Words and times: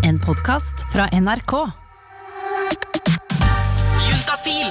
En 0.00 0.18
podkast 0.18 0.74
fra 0.92 1.08
NRK. 1.12 1.52
Juntafil 4.08 4.66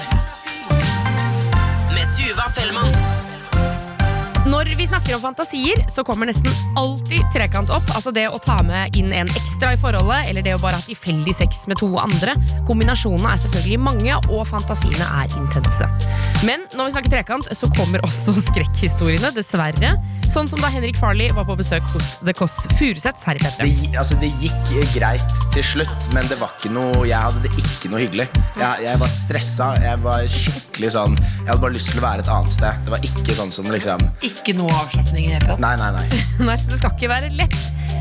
med 1.93 2.07
Tuva 2.17 2.49
Fellmann. 2.55 3.20
Når 4.51 4.67
vi 4.75 4.83
snakker 4.87 5.15
om 5.15 5.21
fantasier, 5.23 5.79
så 5.87 6.03
kommer 6.03 6.27
nesten 6.27 6.51
alltid 6.75 7.23
trekant 7.31 7.69
opp. 7.71 7.87
Altså 7.95 8.11
det 8.11 8.25
å 8.27 8.39
ta 8.41 8.57
med 8.67 8.97
inn 8.99 9.13
en 9.15 9.29
ekstra 9.31 9.69
i 9.75 9.79
forholdet, 9.79 10.27
eller 10.27 10.43
det 10.43 10.57
å 10.57 10.59
bare 10.59 10.75
ha 10.75 10.83
tilfeldig 10.83 11.31
sex 11.37 11.63
med 11.71 11.79
to 11.79 11.87
andre. 12.01 12.33
Kombinasjonene 12.67 13.31
er 13.31 13.39
selvfølgelig 13.45 13.79
mange, 13.79 14.17
og 14.27 14.43
fantasiene 14.49 15.07
er 15.21 15.31
intense. 15.39 15.87
Men 16.43 16.65
når 16.75 16.89
vi 16.89 16.95
snakker 16.97 17.13
trekant, 17.15 17.47
så 17.55 17.69
kommer 17.77 18.03
også 18.03 18.35
skrekkhistoriene, 18.49 19.31
dessverre. 19.37 19.93
Sånn 20.31 20.47
som 20.51 20.59
da 20.63 20.69
Henrik 20.71 20.99
Farley 20.99 21.31
var 21.35 21.47
på 21.47 21.55
besøk 21.59 21.87
hos 21.91 22.13
The 22.19 22.35
Kåss 22.35 22.61
Furuseths 22.79 23.23
her 23.27 23.39
i 23.39 23.41
Det, 23.43 23.71
altså, 23.99 24.15
det 24.19 24.29
gikk 24.39 24.69
greit 24.97 25.33
til 25.55 25.63
slutt, 25.63 26.07
men 26.15 26.27
det 26.31 26.37
var 26.39 26.53
ikke 26.55 26.71
noe 26.71 27.03
Jeg 27.07 27.19
hadde 27.19 27.41
det 27.43 27.51
ikke 27.59 27.91
noe 27.91 27.99
hyggelig. 28.03 28.27
Jeg, 28.55 28.83
jeg 28.85 28.99
var 29.01 29.11
stressa. 29.11 29.67
Jeg 29.83 29.99
var 30.03 30.27
skikkelig 30.31 30.93
sånn 30.95 31.17
Jeg 31.19 31.49
hadde 31.49 31.59
bare 31.65 31.75
lyst 31.75 31.91
til 31.91 31.99
å 31.99 32.05
være 32.05 32.23
et 32.23 32.31
annet 32.31 32.55
sted. 32.55 32.79
Det 32.85 32.95
var 32.95 33.07
ikke 33.11 33.35
sånn 33.41 33.51
som 33.51 33.67
liksom 33.71 34.05
Ikke 34.23 34.40
noe 34.57 34.71
avslapning 34.81 35.27
i 35.27 35.29
det 35.29 35.37
hele 35.37 35.51
tatt. 35.51 35.61
Nei, 35.61 35.75
nei, 35.77 35.91
nei. 35.97 36.21
Nei, 36.47 36.57
så 36.57 36.71
det 36.71 36.79
skal 36.81 36.95
ikke 36.97 37.11
være 37.11 37.29
lett. 37.37 37.57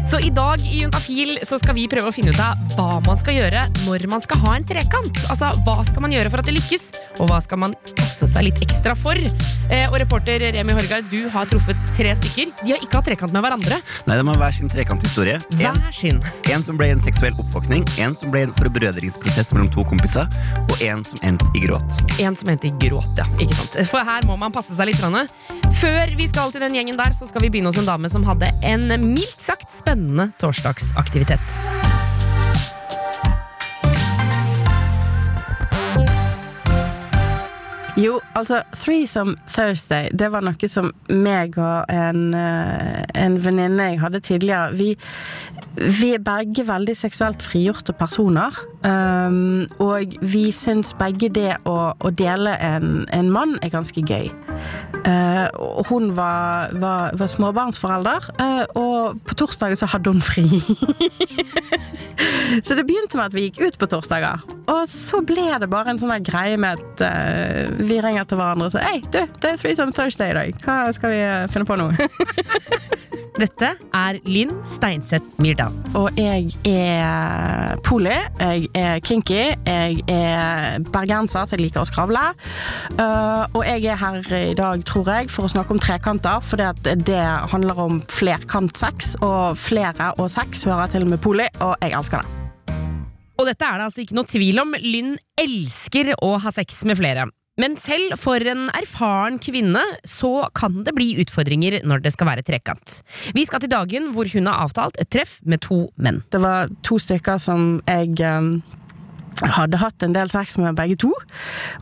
Så 0.06 0.18
i 0.18 0.30
dag 0.30 0.60
i 0.64 0.80
Juntafil 0.80 1.38
så 1.46 1.58
skal 1.60 1.76
vi 1.76 1.84
prøve 1.90 2.08
å 2.10 2.14
finne 2.14 2.32
ut 2.32 2.40
av 2.42 2.58
hva 2.76 3.00
man 3.04 3.18
skal 3.20 3.36
gjøre 3.36 3.66
når 3.84 4.06
man 4.10 4.22
skal 4.24 4.40
ha 4.42 4.54
en 4.56 4.64
trekant. 4.66 5.18
Altså, 5.30 5.50
Hva 5.66 5.76
skal 5.86 6.04
man 6.04 6.14
gjøre 6.14 6.30
for 6.32 6.42
at 6.42 6.48
det 6.48 6.54
lykkes, 6.56 6.86
og 7.20 7.28
hva 7.30 7.40
skal 7.44 7.60
man 7.62 7.74
passe 7.98 8.26
seg 8.32 8.46
litt 8.48 8.60
ekstra 8.64 8.94
for? 8.98 9.18
Eh, 9.70 9.84
og 9.90 9.98
reporter 10.02 10.42
Remi 10.56 10.74
Horgard, 10.74 11.06
du 11.12 11.28
har 11.32 11.50
truffet 11.50 11.78
tre 11.96 12.14
stykker. 12.16 12.50
De 12.62 12.72
har 12.74 12.80
ikke 12.82 12.98
hatt 12.98 13.10
trekant 13.10 13.34
med 13.36 13.44
hverandre. 13.44 13.80
Nei, 14.08 14.16
De 14.16 14.26
har 14.30 14.40
hver 14.40 14.56
sin 14.56 14.72
trekanthistorie. 14.72 15.36
En, 15.60 15.60
Hver 15.60 15.94
sin. 15.94 16.22
en 16.54 16.64
som 16.66 16.80
ble 16.80 16.90
en 16.94 17.04
seksuell 17.04 17.36
oppvåkning, 17.38 17.84
en 18.00 18.16
som 18.16 18.32
ble 18.32 18.46
en 18.48 18.56
forbrødringsprosess 18.58 19.52
mellom 19.54 19.70
to 19.74 19.84
kompiser, 19.92 20.26
og 20.64 20.74
en 20.86 21.04
som 21.06 21.20
endte 21.26 21.46
i 21.54 21.66
gråt. 21.66 22.00
En 22.24 22.38
som 22.38 22.50
endte 22.52 22.70
i 22.70 22.74
gråt, 22.82 23.12
ja. 23.20 23.28
Ikke 23.38 23.58
sant? 23.58 23.78
For 23.92 24.06
her 24.06 24.26
må 24.28 24.38
man 24.40 24.54
passe 24.54 24.74
seg 24.76 24.90
litt. 24.90 25.00
Før 25.80 26.10
vi 26.16 26.26
skal 26.28 26.50
til 26.52 26.60
den 26.64 26.74
gjengen 26.76 26.98
der, 26.98 27.14
så 27.16 27.28
skal 27.28 27.44
vi 27.44 27.52
begynne 27.52 27.70
hos 27.70 27.78
en 27.80 27.88
dame 27.88 28.10
som 28.12 28.24
hadde 28.26 28.50
en 28.66 28.88
mildt 29.00 29.40
sagt 29.40 29.70
spennende 29.72 29.89
torsdagsaktivitet. 30.38 31.40
Jo, 38.00 38.20
altså 38.34 38.62
Threesome 38.74 39.34
Thursday, 39.48 40.08
det 40.18 40.30
var 40.32 40.44
noe 40.44 40.68
som 40.72 40.88
meg 41.12 41.58
og 41.60 41.90
en, 41.92 42.30
eh, 42.34 43.02
en 43.18 43.36
venninne 43.44 43.90
jeg 43.90 44.00
hadde 44.00 44.20
tidligere 44.24 44.70
Vi, 44.78 44.94
vi 45.76 46.14
er 46.14 46.22
begge 46.24 46.64
veldig 46.68 46.96
seksuelt 46.96 47.42
frigjorte 47.44 47.92
personer. 47.92 48.56
Um, 48.80 49.66
og 49.78 50.16
vi 50.22 50.46
syns 50.54 50.94
begge 50.96 51.28
det 51.28 51.58
å, 51.68 51.92
å 51.92 52.10
dele 52.16 52.56
en, 52.64 53.04
en 53.12 53.30
mann 53.32 53.58
er 53.60 53.72
ganske 53.74 54.00
gøy. 54.00 54.30
Uh, 55.04 55.84
hun 55.90 56.14
var, 56.16 56.72
var, 56.80 57.12
var 57.20 57.32
småbarnsforelder, 57.32 58.30
uh, 58.40 58.64
og 58.80 59.20
på 59.28 59.36
torsdager 59.44 59.76
så 59.76 59.90
hadde 59.92 60.14
hun 60.14 60.24
fri. 60.24 60.48
Så 62.64 62.74
det 62.74 62.84
begynte 62.86 63.16
med 63.18 63.30
at 63.30 63.34
vi 63.36 63.46
gikk 63.46 63.60
ut 63.62 63.78
på 63.78 63.88
torsdager. 63.90 64.42
Og 64.70 64.82
så 64.90 65.20
ble 65.26 65.46
det 65.60 65.68
bare 65.70 65.92
en 65.92 66.00
sånn 66.00 66.12
greie 66.26 66.58
med 66.60 66.80
at 66.80 67.02
eh, 67.06 67.70
vi 67.90 67.98
ringer 68.02 68.26
til 68.28 68.38
hverandre 68.38 68.68
og 68.68 68.74
sier 68.74 68.86
Hei, 68.86 69.00
du, 69.10 69.20
det 69.42 69.52
er 69.54 69.58
Threesome 69.58 69.94
Thursday 69.94 70.30
i 70.30 70.36
dag. 70.36 70.64
Hva 70.64 70.78
skal 70.94 71.14
vi 71.14 71.20
eh, 71.24 71.46
finne 71.50 71.66
på 71.66 71.78
nå? 71.78 71.90
Dette 73.40 73.70
er 73.96 74.18
Linn 74.28 74.52
Steinseth 74.68 75.40
Myrdal. 75.40 75.74
og 75.96 76.18
jeg 76.18 76.50
er 76.68 77.80
poli, 77.86 78.12
jeg 78.12 78.68
er 78.76 79.00
kinky, 79.00 79.38
jeg 79.64 80.02
er 80.12 80.84
bergenser, 80.92 81.46
så 81.48 81.56
jeg 81.56 81.64
liker 81.64 81.80
å 81.80 81.88
skravle. 81.88 82.20
Uh, 82.98 83.46
og 83.56 83.64
jeg 83.64 83.86
er 83.88 83.96
her 84.02 84.20
i 84.36 84.52
dag, 84.58 84.84
tror 84.84 85.08
jeg, 85.14 85.30
for 85.32 85.48
å 85.48 85.52
snakke 85.54 85.72
om 85.72 85.80
trekanter, 85.80 86.44
for 86.44 86.60
det, 86.60 86.98
det 87.08 87.22
handler 87.54 87.80
om 87.86 88.02
flerkantsex, 88.12 89.16
og 89.24 89.56
flere 89.56 90.12
og 90.18 90.28
sex 90.34 90.66
hører 90.68 90.92
til 90.92 91.08
med 91.08 91.22
poli, 91.24 91.48
og 91.64 91.78
jeg 91.80 91.96
elsker 91.96 92.26
det. 92.26 92.36
Og 93.40 93.48
dette 93.48 93.64
er 93.64 93.80
det 93.80 93.88
altså 93.88 94.04
ikke 94.04 94.18
noe 94.18 94.28
tvil 94.28 94.60
om. 94.60 94.74
Lynn 94.84 95.14
elsker 95.40 96.12
å 96.20 96.34
ha 96.44 96.52
sex 96.52 96.82
med 96.84 97.00
flere. 97.00 97.30
Men 97.60 97.76
selv 97.80 98.16
for 98.20 98.40
en 98.48 98.68
erfaren 98.72 99.38
kvinne 99.42 99.82
så 100.08 100.48
kan 100.56 100.80
det 100.86 100.94
bli 100.96 101.12
utfordringer 101.20 101.80
når 101.84 102.04
det 102.06 102.14
skal 102.14 102.30
være 102.30 102.44
trekant. 102.46 103.00
Vi 103.36 103.44
skal 103.48 103.62
til 103.62 103.72
dagen 103.72 104.10
hvor 104.14 104.28
hun 104.32 104.48
har 104.48 104.64
avtalt 104.64 104.96
et 105.00 105.10
treff 105.12 105.38
med 105.44 105.62
to 105.66 105.82
menn. 106.00 106.22
Det 106.32 106.40
var 106.42 106.70
to 106.86 107.00
stykker 107.02 107.40
som 107.42 107.80
jeg 107.88 108.16
um, 108.24 108.54
hadde 109.40 109.80
hatt 109.80 110.02
en 110.02 110.14
del 110.14 110.30
sex 110.32 110.58
med 110.58 110.76
begge 110.78 110.96
to. 111.00 111.12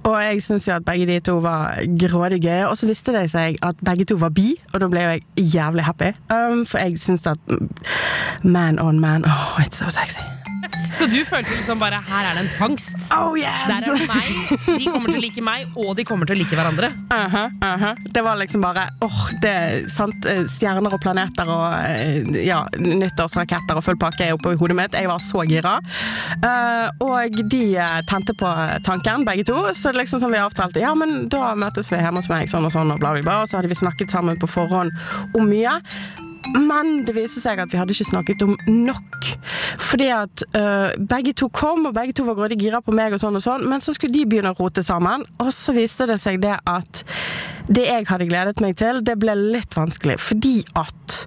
Og 0.05 0.19
jeg 0.23 0.43
syntes 0.43 0.69
jo 0.69 0.77
at 0.77 0.87
begge 0.87 1.07
de 1.11 1.21
to 1.21 1.39
var 1.45 1.79
grådig 2.01 2.43
gøye. 2.45 2.67
Og 2.69 2.77
så 2.79 2.91
visste 2.91 3.15
det 3.17 3.29
seg 3.33 3.59
at 3.63 3.81
begge 3.85 4.09
to 4.09 4.19
var 4.21 4.35
bi, 4.35 4.53
og 4.73 4.83
da 4.83 4.91
ble 4.91 5.05
jo 5.05 5.17
jeg 5.17 5.55
jævlig 5.55 5.87
happy. 5.89 6.13
Um, 6.33 6.65
for 6.67 6.79
jeg 6.83 6.99
syns 7.03 7.27
at 7.27 7.41
mm, 7.49 7.69
man 8.43 8.79
on 8.79 9.01
man, 9.01 9.25
oh, 9.25 9.59
it's 9.63 9.83
so 9.83 9.91
sexy. 9.91 10.25
Så 10.99 11.07
du 11.07 11.19
følte 11.27 11.53
liksom 11.55 11.79
bare 11.79 12.01
her 12.09 12.27
er 12.27 12.35
det 12.35 12.43
en 12.43 12.51
fangst. 12.57 12.97
Oh 13.15 13.37
yes! 13.39 13.69
Der 13.69 13.93
er 13.93 13.99
det 14.01 14.09
meg, 14.11 14.79
de 14.81 14.87
kommer 14.89 15.13
til 15.13 15.21
å 15.21 15.23
like 15.23 15.45
meg, 15.45 15.77
og 15.79 15.93
de 15.99 16.05
kommer 16.09 16.27
til 16.27 16.35
å 16.35 16.39
like 16.41 16.59
hverandre. 16.59 16.91
Aha, 17.15 17.45
aha. 17.63 17.93
Det 18.03 18.25
var 18.27 18.41
liksom 18.41 18.65
bare 18.65 18.89
åh, 19.07 19.21
det 19.43 19.53
er 19.53 19.87
sant, 19.93 20.27
eh, 20.27 20.43
Stjerner 20.51 20.97
og 20.97 21.03
planeter 21.03 21.51
og 21.55 21.67
eh, 21.87 22.43
ja, 22.49 22.65
nyttårsraketter 22.83 23.79
og 23.79 23.87
full 23.87 24.01
pakke 24.01 24.27
er 24.27 24.35
oppe 24.35 24.57
i 24.57 24.59
hodet 24.59 24.79
mitt. 24.81 24.99
Jeg 24.99 25.11
var 25.11 25.23
så 25.23 25.45
gira. 25.47 25.77
Uh, 26.43 26.89
og 27.07 27.39
de 27.51 27.63
eh, 27.77 27.99
tente 28.11 28.35
på 28.35 28.53
tanken, 28.87 29.25
begge 29.29 29.45
to. 29.49 29.59
Så 29.75 29.93
det 29.93 30.03
liksom 30.03 30.21
som 30.21 30.33
vi 30.33 30.41
avtalte, 30.43 30.83
ja, 30.85 30.95
men 30.95 31.29
da 31.33 31.55
møtes 31.59 31.93
vi 31.93 32.01
hjemme 32.01 32.23
hos 32.23 32.31
meg, 32.33 32.51
sånn 32.51 32.69
og 32.69 32.75
sånn, 32.75 32.93
og 32.95 33.03
bla, 33.03 33.17
bla, 33.17 33.25
bla. 33.25 33.43
Og 33.43 33.51
så 33.51 33.59
hadde 33.59 33.73
vi 33.73 33.79
snakket 33.79 34.15
sammen 34.15 34.41
på 34.41 34.51
forhånd 34.51 34.95
om 35.39 35.49
mye. 35.49 35.79
Men 36.57 37.03
det 37.07 37.15
viste 37.17 37.43
seg 37.43 37.61
at 37.63 37.73
vi 37.73 37.79
hadde 37.81 37.95
ikke 37.95 38.09
snakket 38.09 38.45
om 38.47 38.57
nok. 38.67 39.31
Fordi 39.83 40.09
at 40.15 40.45
uh, 40.57 40.95
begge 41.11 41.35
to 41.37 41.51
kom, 41.55 41.87
og 41.89 41.97
begge 41.97 42.17
to 42.17 42.27
var 42.29 42.39
grådig 42.39 42.61
gira 42.63 42.81
på 42.85 42.95
meg, 42.97 43.15
og 43.15 43.23
sånn 43.23 43.39
og 43.39 43.45
sånn, 43.45 43.67
men 43.69 43.85
så 43.85 43.95
skulle 43.97 44.17
de 44.17 44.27
begynne 44.29 44.55
å 44.55 44.59
rote 44.59 44.85
sammen. 44.85 45.25
Og 45.43 45.53
så 45.55 45.75
viste 45.77 46.09
det 46.09 46.21
seg 46.23 46.41
det 46.45 46.57
at 46.69 47.05
det 47.69 47.85
jeg 47.85 48.07
hadde 48.09 48.29
gledet 48.31 48.63
meg 48.65 48.79
til, 48.81 49.03
det 49.05 49.19
ble 49.21 49.35
litt 49.37 49.77
vanskelig. 49.77 50.17
Fordi 50.23 50.57
at 50.81 51.19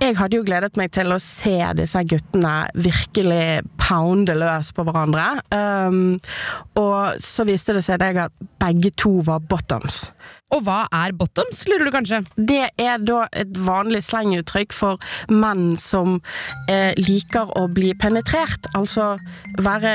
jeg 0.00 0.16
hadde 0.16 0.38
jo 0.38 0.46
gledet 0.46 0.78
meg 0.80 0.92
til 0.94 1.12
å 1.12 1.20
se 1.20 1.56
disse 1.76 2.00
guttene 2.08 2.54
virkelig 2.72 3.62
pounde 3.80 4.36
løs 4.38 4.72
på 4.72 4.86
hverandre. 4.88 5.26
Um, 5.52 6.16
og 6.80 7.20
så 7.22 7.44
viste 7.48 7.76
det 7.76 7.84
seg 7.84 8.02
at 8.24 8.32
begge 8.62 8.92
to 8.96 9.18
var 9.26 9.44
bottoms. 9.44 10.06
Og 10.52 10.64
hva 10.66 10.82
er 10.92 11.14
bottoms, 11.16 11.64
lurer 11.68 11.88
du 11.88 11.92
kanskje? 11.94 12.20
Det 12.36 12.66
er 12.80 13.00
da 13.00 13.24
et 13.32 13.56
vanlig 13.64 14.02
slenguttrykk 14.04 14.74
for 14.76 15.00
menn 15.32 15.72
som 15.80 16.18
eh, 16.68 16.92
liker 17.00 17.54
å 17.58 17.66
bli 17.72 17.92
penetrert. 17.98 18.68
Altså 18.76 19.14
være 19.62 19.94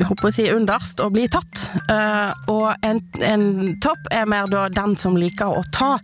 håper 0.00 0.28
å 0.28 0.32
si, 0.32 0.48
underst 0.52 1.02
og 1.04 1.14
bli 1.16 1.26
tatt. 1.32 1.66
Uh, 1.90 2.32
og 2.50 2.86
en, 2.86 3.00
en 3.24 3.44
topp 3.84 4.08
er 4.14 4.28
mer 4.28 4.48
da 4.50 4.66
den 4.72 4.96
som 4.98 5.16
liker 5.18 5.52
å 5.52 5.62
ta 5.74 5.94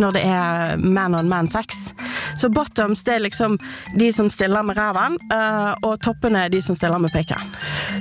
når 0.00 0.16
det 0.16 0.22
er 0.28 0.82
man 0.82 1.16
on 1.18 1.30
man 1.30 1.50
sex. 1.50 1.90
Så 2.38 2.50
bottoms 2.52 3.02
det 3.06 3.16
er 3.16 3.24
liksom 3.26 3.58
de 3.98 4.10
som 4.14 4.30
stiller 4.32 4.64
med 4.66 4.78
ræven, 4.78 5.18
uh, 5.32 5.74
og 5.82 5.98
toppene 6.04 6.46
er 6.46 6.52
de 6.52 6.62
som 6.64 6.78
stiller 6.78 7.00
med 7.02 7.12
pikken. 7.14 7.52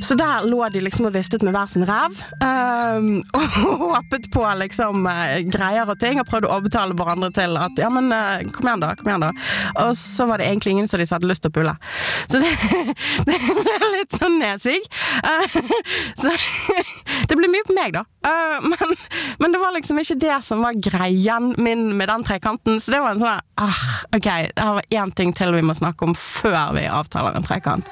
Så 0.03 0.15
der 0.19 0.45
lå 0.47 0.63
de 0.73 0.83
liksom 0.83 1.09
og 1.09 1.15
viftet 1.15 1.43
med 1.45 1.55
hver 1.55 1.69
sin 1.71 1.87
ræv, 1.87 2.21
uh, 2.43 2.99
og 3.37 3.81
håpet 3.81 4.29
på 4.33 4.45
liksom 4.61 5.07
eh, 5.09 5.30
greier 5.51 5.89
og 5.89 5.99
ting, 6.01 6.19
og 6.21 6.27
prøvde 6.29 6.49
å 6.49 6.57
overtale 6.59 6.95
hverandre 6.97 7.31
til 7.35 7.57
at 7.59 7.79
ja, 7.81 7.89
men 7.93 8.11
eh, 8.15 8.45
kom 8.53 8.69
igjen, 8.69 8.83
da. 8.83 8.93
kom 8.99 9.11
igjen 9.11 9.25
da. 9.25 9.31
Og 9.85 9.93
så 9.99 10.27
var 10.29 10.41
det 10.41 10.49
egentlig 10.49 10.75
ingen 10.75 10.89
som 10.91 11.01
de 11.01 11.07
hadde 11.09 11.29
lyst 11.29 11.45
til 11.45 11.51
å 11.53 11.55
pulle. 11.55 11.75
Så 12.31 12.41
det, 12.41 12.51
det 13.29 13.37
ble 13.59 13.91
litt 13.95 14.17
sånn 14.17 14.39
nesig. 14.41 14.79
Eh, 15.21 15.57
så 16.21 16.33
det 17.29 17.37
ble 17.39 17.51
mye 17.51 17.67
på 17.67 17.77
meg, 17.77 17.95
da. 17.97 18.05
Eh, 18.27 18.67
men, 18.71 18.97
men 19.43 19.55
det 19.55 19.61
var 19.61 19.75
liksom 19.77 20.01
ikke 20.01 20.19
det 20.21 20.41
som 20.47 20.63
var 20.65 20.77
greien 20.77 21.53
min 21.61 21.89
med 21.97 22.11
den 22.11 22.25
trekanten, 22.27 22.79
så 22.81 22.95
det 22.95 23.01
var 23.03 23.15
en 23.15 23.23
sånn 23.23 23.39
ah, 23.61 23.81
OK, 24.15 24.27
det 24.27 24.61
her 24.61 24.77
var 24.79 24.93
én 25.01 25.15
ting 25.15 25.33
til 25.37 25.55
vi 25.55 25.65
må 25.65 25.75
snakke 25.77 26.07
om 26.07 26.17
før 26.17 26.75
vi 26.77 26.87
avtaler 26.89 27.37
en 27.37 27.45
trekant. 27.47 27.87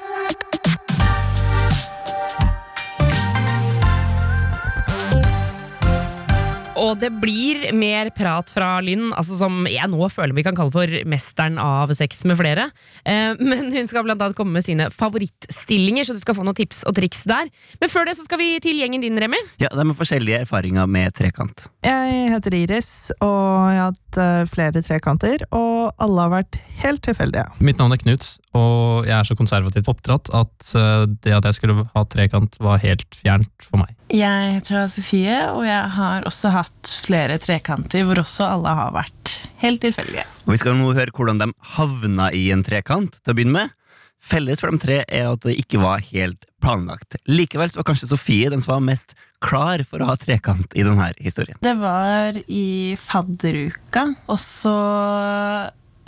Og 6.78 6.98
det 7.00 7.10
blir 7.22 7.70
mer 7.76 8.10
prat 8.14 8.50
fra 8.52 8.76
Lynn, 8.84 9.10
altså 9.16 9.36
som 9.38 9.64
jeg 9.70 9.88
nå 9.90 10.06
føler 10.12 10.36
vi 10.36 10.44
kan 10.46 10.56
kalle 10.58 10.72
for 10.74 10.92
mesteren 11.08 11.58
av 11.60 11.90
sex 11.96 12.22
med 12.28 12.38
flere. 12.38 12.68
Eh, 13.04 13.34
men 13.40 13.70
hun 13.74 13.88
skal 13.90 14.06
blant 14.06 14.22
annet 14.22 14.38
komme 14.38 14.54
med 14.58 14.66
sine 14.66 14.88
favorittstillinger, 14.94 16.06
så 16.06 16.14
du 16.16 16.22
skal 16.22 16.36
få 16.38 16.44
noen 16.46 16.58
tips 16.58 16.84
og 16.88 16.96
triks 16.98 17.24
der. 17.30 17.50
Men 17.82 17.92
før 17.92 18.06
det 18.08 18.16
så 18.18 18.26
skal 18.26 18.40
vi 18.42 18.52
til 18.62 18.78
gjengen 18.80 19.02
din, 19.04 19.18
Remi. 19.20 19.40
Ja, 19.62 19.70
Det 19.70 19.82
er 19.82 19.90
med 19.90 19.98
forskjellige 19.98 20.42
erfaringer 20.46 20.86
med 20.90 21.14
trekant. 21.18 21.66
Jeg 21.86 22.30
heter 22.34 22.56
Iris, 22.60 22.92
og 23.20 23.70
jeg 23.74 23.82
har 23.84 23.98
hatt 24.10 24.18
eh, 24.18 24.48
flere 24.50 24.82
trekanter, 24.82 25.44
og 25.52 25.94
alle 26.00 26.24
har 26.24 26.32
vært 26.32 26.58
helt 26.82 27.02
tilfeldige. 27.02 27.46
Mitt 27.60 27.78
navn 27.78 27.92
er 27.92 28.00
Knut, 28.00 28.38
og 28.54 29.06
jeg 29.06 29.14
er 29.16 29.24
så 29.24 29.36
konservativt 29.36 29.88
oppdratt 29.88 30.30
at 30.34 30.74
eh, 30.74 31.06
det 31.22 31.32
at 31.32 31.44
jeg 31.44 31.54
skulle 31.54 31.86
ha 31.94 32.04
trekant, 32.04 32.56
var 32.60 32.80
helt 32.82 33.06
fjernt 33.14 33.50
for 33.68 33.82
meg. 33.82 33.94
Jeg 34.10 34.54
heter 34.56 34.88
Sofie, 34.90 35.38
og 35.52 35.64
jeg 35.66 35.90
har 35.94 36.26
også 36.26 36.50
hatt 36.50 36.94
flere 37.04 37.38
trekanter 37.38 38.04
hvor 38.04 38.18
også 38.18 38.48
alle 38.48 38.74
har 38.74 38.94
vært 38.94 39.36
helt 39.62 39.80
tilfeldige. 39.84 40.26
Og 40.46 40.54
Vi 40.56 40.62
skal 40.62 40.74
nå 40.78 40.90
høre 40.96 41.14
hvordan 41.14 41.38
de 41.38 41.52
havna 41.76 42.30
i 42.34 42.48
en 42.50 42.64
trekant 42.66 43.20
til 43.20 43.32
å 43.32 43.36
begynne 43.36 43.58
med. 43.60 43.76
Felles 44.20 44.60
for 44.60 44.72
de 44.72 44.80
tre 44.82 45.00
er 45.08 45.26
at 45.30 45.42
det 45.46 45.56
ikke 45.62 45.80
var 45.82 46.04
helt 46.12 46.44
planlagt. 46.60 47.16
Likevel 47.30 47.72
var 47.74 47.86
kanskje 47.88 48.10
Sofie 48.10 48.50
den 48.52 48.62
som 48.62 48.76
var 48.76 48.86
mest 48.90 49.16
klar 49.40 49.82
for 49.88 50.02
å 50.02 50.10
ha 50.10 50.16
trekant 50.20 50.74
i 50.76 50.84
denne 50.84 51.10
historien. 51.18 51.56
Det 51.64 51.74
var 51.80 52.36
i 52.46 52.96
fadderuka, 53.00 54.04
og 54.28 54.40
så 54.40 54.76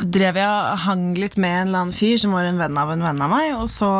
drev 0.03 0.41
jeg 0.41 0.49
og 0.49 0.83
hang 0.85 1.13
litt 1.17 1.39
med 1.41 1.57
en 1.57 1.69
eller 1.69 1.85
annen 1.87 1.97
fyr 1.97 2.19
som 2.21 2.35
var 2.37 2.49
en 2.49 2.61
venn 2.61 2.79
av 2.79 2.93
en 2.93 3.05
venn 3.07 3.23
av 3.25 3.33
meg, 3.33 3.55
og 3.57 3.69
så 3.71 3.93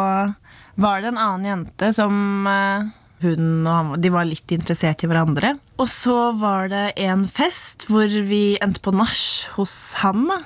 var 0.81 1.03
det 1.03 1.13
en 1.13 1.21
annen 1.21 1.49
jente 1.49 1.93
som 1.97 2.49
eh, 2.49 2.91
hun 3.23 3.67
og 3.67 3.73
han 3.73 3.93
de 4.03 4.11
var 4.13 4.29
litt 4.29 4.53
interessert 4.55 5.05
i 5.05 5.11
hverandre. 5.11 5.55
Og 5.81 5.89
så 5.91 6.33
var 6.39 6.73
det 6.73 6.87
en 7.05 7.25
fest 7.29 7.87
hvor 7.91 8.09
vi 8.09 8.59
endte 8.63 8.83
på 8.85 8.95
nach 8.97 9.23
hos 9.57 9.77
han. 10.03 10.27
da 10.29 10.43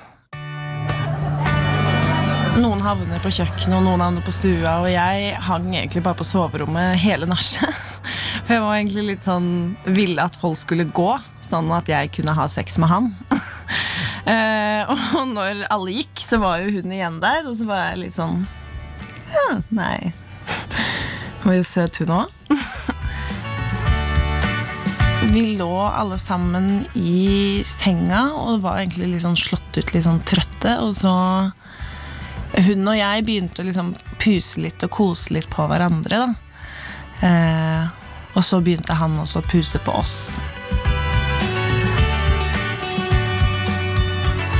noen 2.61 2.81
havner 2.81 3.19
på 3.21 3.31
kjøkkenet, 3.33 3.75
og 3.77 3.83
noen 3.85 4.01
havner 4.01 4.23
på 4.25 4.33
stua, 4.33 4.79
og 4.81 4.87
jeg 4.89 5.33
hang 5.45 5.67
egentlig 5.75 6.01
bare 6.05 6.17
på 6.17 6.25
soverommet 6.27 6.97
hele 7.01 7.27
nachet. 7.29 7.69
For 8.47 8.55
jeg 8.55 8.63
var 8.63 8.77
egentlig 8.77 9.03
litt 9.11 9.27
sånn 9.27 9.49
ville 9.85 10.23
at 10.23 10.37
folk 10.39 10.57
skulle 10.59 10.87
gå, 10.95 11.09
sånn 11.43 11.69
at 11.75 11.89
jeg 11.91 12.13
kunne 12.15 12.35
ha 12.37 12.47
sex 12.49 12.79
med 12.81 12.89
han. 12.91 13.09
eh, 14.33 14.87
og 14.87 15.27
når 15.33 15.65
alle 15.67 15.97
gikk, 15.99 16.23
så 16.23 16.39
var 16.41 16.63
jo 16.63 16.79
hun 16.79 16.95
igjen 16.95 17.19
der, 17.23 17.43
og 17.45 17.57
så 17.59 17.67
var 17.69 17.83
jeg 17.89 18.01
litt 18.05 18.17
sånn 18.17 18.45
Ja, 19.33 19.59
nei. 19.75 20.13
Var 21.43 21.59
jo 21.59 21.67
søt, 21.67 21.99
hun 22.01 22.15
òg. 22.23 22.33
Vi 25.27 25.43
lå 25.59 25.73
alle 25.85 26.17
sammen 26.21 26.85
i 26.95 27.61
senga 27.67 28.29
og 28.37 28.61
var 28.63 28.79
egentlig 28.79 29.11
litt 29.11 29.25
sånn 29.25 29.37
slått 29.37 29.75
ut, 29.75 29.91
litt 29.93 30.05
sånn 30.05 30.21
trøtte. 30.27 30.77
Og 30.85 30.95
så 30.97 31.13
Hun 32.55 32.87
og 32.87 32.95
jeg 32.95 33.23
begynte 33.27 33.61
å 33.61 33.67
liksom 33.67 33.91
puse 34.21 34.61
litt 34.63 34.83
og 34.85 34.93
kose 34.93 35.35
litt 35.35 35.49
på 35.51 35.67
hverandre. 35.69 36.23
da 36.23 37.27
eh, 37.27 37.87
Og 38.35 38.45
så 38.45 38.61
begynte 38.63 38.95
han 38.97 39.17
også 39.19 39.43
å 39.43 39.49
puse 39.51 39.81
på 39.83 39.93
oss. 39.93 40.15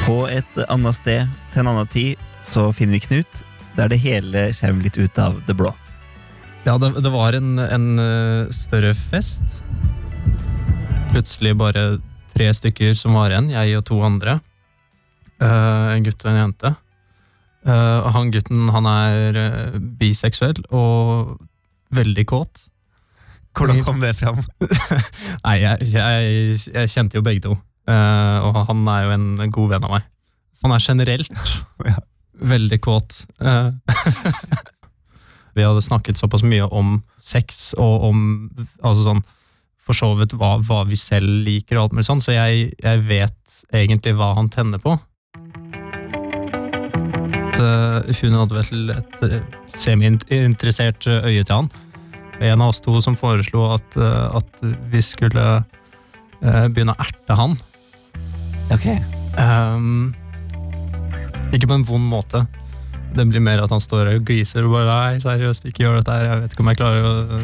På 0.07 0.23
et 0.31 0.59
annet 0.67 0.95
sted 0.95 1.39
til 1.53 1.63
en 1.63 1.71
annen 1.73 1.89
tid 1.91 2.19
så 2.45 2.69
finner 2.75 2.97
vi 2.97 3.05
Knut, 3.07 3.43
der 3.75 3.91
det 3.91 3.99
hele 4.03 4.49
kommer 4.59 4.87
litt 4.87 4.97
ut 4.97 5.19
av 5.19 5.41
det 5.47 5.55
blå. 5.57 5.73
Ja, 6.67 6.77
det, 6.77 6.93
det 6.99 7.11
var 7.11 7.35
en, 7.35 7.57
en 7.59 7.87
eh, 7.99 8.49
større 8.51 8.93
fest. 8.95 9.61
Plutselig 11.13 11.55
bare 11.59 11.85
tre 12.35 12.49
stykker 12.53 12.93
som 12.97 13.15
var 13.17 13.31
igjen, 13.31 13.49
jeg 13.53 13.79
og 13.79 13.85
to 13.87 14.01
andre. 14.03 14.39
Uh, 15.37 15.93
en 15.93 16.05
gutt 16.05 16.23
og 16.25 16.31
en 16.31 16.39
jente. 16.41 16.73
Og 17.67 18.09
han 18.15 18.29
gutten 18.31 18.69
han 18.71 18.85
er 18.87 19.37
uh, 19.37 19.77
biseksuell 19.99 20.61
og 20.71 21.37
veldig 21.95 22.25
kåt. 22.29 22.63
Hvordan 23.57 23.81
kom 23.83 23.99
det 24.03 24.13
fram? 24.19 24.43
Nei, 25.45 25.55
jeg, 25.63 25.87
jeg, 25.91 26.57
jeg 26.73 26.91
kjente 26.93 27.17
jo 27.17 27.23
begge 27.25 27.43
to. 27.47 27.55
Uh, 27.87 28.37
og 28.47 28.59
han 28.69 28.83
er 28.91 29.05
jo 29.07 29.15
en 29.15 29.53
god 29.55 29.71
venn 29.73 29.87
av 29.87 29.95
meg. 29.97 30.07
Så 30.55 30.67
han 30.67 30.75
er 30.75 30.83
generelt 30.83 31.31
Ja. 31.91 31.97
veldig 32.53 32.79
kåt. 32.85 33.23
Vi 35.57 35.65
hadde 35.65 35.81
snakket 35.81 36.19
såpass 36.21 36.43
mye 36.45 36.67
om 36.69 36.99
sex 37.17 37.71
og 37.81 38.03
om 38.11 38.17
altså 38.85 39.07
sånn, 39.07 39.23
for 39.81 39.97
så 39.97 40.11
vidt 40.19 40.35
hva, 40.37 40.51
hva 40.67 40.83
vi 40.85 40.97
selv 40.99 41.31
liker, 41.47 41.79
og 41.79 41.87
alt 41.87 41.95
mulig 41.95 42.05
sånn, 42.05 42.21
så 42.21 42.35
jeg, 42.35 42.67
jeg 42.83 43.01
vet 43.07 43.55
egentlig 43.73 44.13
hva 44.19 44.35
han 44.37 44.51
tenner 44.53 44.77
på. 44.83 44.93
Eh, 47.63 48.21
hun 48.21 48.37
hadde 48.39 48.57
vel 48.57 48.93
et 48.95 49.19
eh, 49.27 49.39
semi-interessert 49.75 51.07
øye 51.09 51.43
til 51.43 51.53
han. 51.55 51.69
En 52.39 52.61
av 52.61 52.69
oss 52.69 52.81
to 52.85 52.99
som 53.01 53.17
foreslo 53.17 53.71
at, 53.73 53.97
eh, 53.97 54.37
at 54.37 54.61
vi 54.91 55.01
skulle 55.01 55.47
eh, 55.57 56.67
begynne 56.67 56.93
å 56.93 57.01
erte 57.07 57.39
han. 57.39 57.57
Ok. 58.73 58.87
Um, 59.37 60.13
ikke 61.55 61.69
på 61.69 61.77
en 61.77 61.87
vond 61.87 62.09
måte. 62.11 62.43
Det 63.15 63.25
blir 63.29 63.41
mer 63.41 63.63
at 63.63 63.71
han 63.73 63.81
står 63.81 64.11
og 64.11 64.27
gliser 64.27 64.65
og 64.67 64.75
bare 64.75 64.89
Nei, 64.91 65.21
seriøst, 65.23 65.69
ikke 65.69 65.85
gjør 65.85 66.01
dette 66.01 66.13
her. 66.13 66.27
Jeg 66.27 66.43
vet 66.43 66.53
ikke 66.53 66.65
om 66.65 66.71
jeg 66.73 66.81
klarer 66.81 67.07
å 67.07 67.41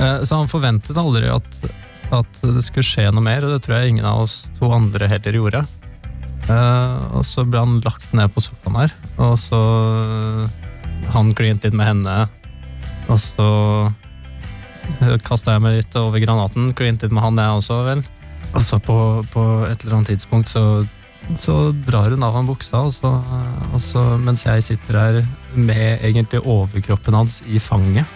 Eh, 0.00 0.22
Så 0.22 0.36
han 0.36 0.48
forventet 0.48 0.96
aldri 0.96 1.28
at, 1.30 1.60
at 2.10 2.42
det 2.42 2.64
skulle 2.64 2.86
skje 2.86 3.08
noe 3.12 3.24
mer, 3.24 3.44
og 3.44 3.54
det 3.54 3.62
tror 3.66 3.78
jeg 3.78 3.94
ingen 3.94 4.08
av 4.08 4.24
oss 4.24 4.42
to 4.58 4.70
andre 4.72 5.10
heller 5.10 5.40
gjorde. 5.40 5.64
Eh, 6.50 7.00
og 7.14 7.24
så 7.26 7.44
ble 7.46 7.62
han 7.62 7.80
lagt 7.84 8.12
ned 8.16 8.30
på 8.34 8.42
sofaen 8.42 8.82
her, 8.82 8.94
og 9.22 9.36
så 9.38 9.60
Han 11.14 11.32
klinte 11.34 11.66
litt 11.66 11.76
med 11.76 11.88
henne, 11.88 12.14
og 13.10 13.18
så 13.18 13.46
kasta 15.26 15.56
jeg 15.56 15.62
meg 15.64 15.78
litt 15.78 15.96
over 15.98 16.22
granaten. 16.22 16.70
Klinte 16.76 17.06
litt 17.06 17.14
med 17.14 17.24
han, 17.24 17.40
jeg 17.40 17.58
også, 17.58 17.78
vel. 17.86 18.02
Og 18.50 18.62
så 18.62 18.78
på, 18.82 18.96
på 19.32 19.44
et 19.66 19.82
eller 19.82 19.96
annet 19.96 20.12
tidspunkt 20.12 20.50
så, 20.50 20.84
så 21.38 21.56
drar 21.86 22.14
hun 22.14 22.26
av 22.26 22.36
han 22.36 22.46
buksa, 22.46 22.84
og 22.86 22.94
så, 22.94 23.14
og 23.72 23.82
så, 23.82 24.04
mens 24.22 24.44
jeg 24.46 24.66
sitter 24.66 25.00
her 25.00 25.20
med 25.56 26.04
egentlig 26.04 26.44
overkroppen 26.44 27.16
hans 27.16 27.40
i 27.48 27.58
fanget. 27.62 28.06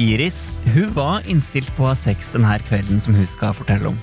Iris 0.00 0.53
hun 0.74 0.90
var 0.94 1.22
innstilt 1.30 1.70
på 1.76 1.84
å 1.86 1.92
ha 1.92 1.94
sex 1.98 2.32
denne 2.34 2.56
kvelden 2.66 2.98
som 3.02 3.14
hun 3.14 3.26
skal 3.30 3.54
fortelle 3.54 3.92
om. 3.92 3.98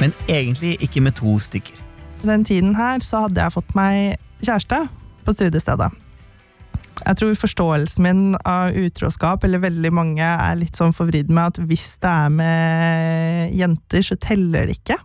Men 0.00 0.12
egentlig 0.30 0.76
ikke 0.84 1.02
med 1.02 1.16
to 1.18 1.36
stykker. 1.42 1.74
Den 2.22 2.44
tiden 2.46 2.76
her 2.78 3.02
så 3.04 3.26
hadde 3.26 3.42
jeg 3.42 3.54
fått 3.54 3.74
meg 3.76 4.20
kjæreste 4.44 4.84
på 5.26 5.34
studiestedet. 5.34 5.90
Jeg 7.06 7.18
tror 7.20 7.34
forståelsen 7.36 8.06
min 8.06 8.22
av 8.48 8.76
utroskap, 8.78 9.44
eller 9.44 9.60
veldig 9.62 9.92
mange, 9.92 10.24
er 10.24 10.56
litt 10.58 10.78
sånn 10.78 10.94
forvridd 10.96 11.28
med 11.28 11.52
at 11.52 11.60
hvis 11.68 11.88
det 12.02 12.12
er 12.12 12.32
med 12.32 13.56
jenter, 13.58 14.06
så 14.06 14.16
teller 14.20 14.70
det 14.70 14.78
ikke. 14.78 14.96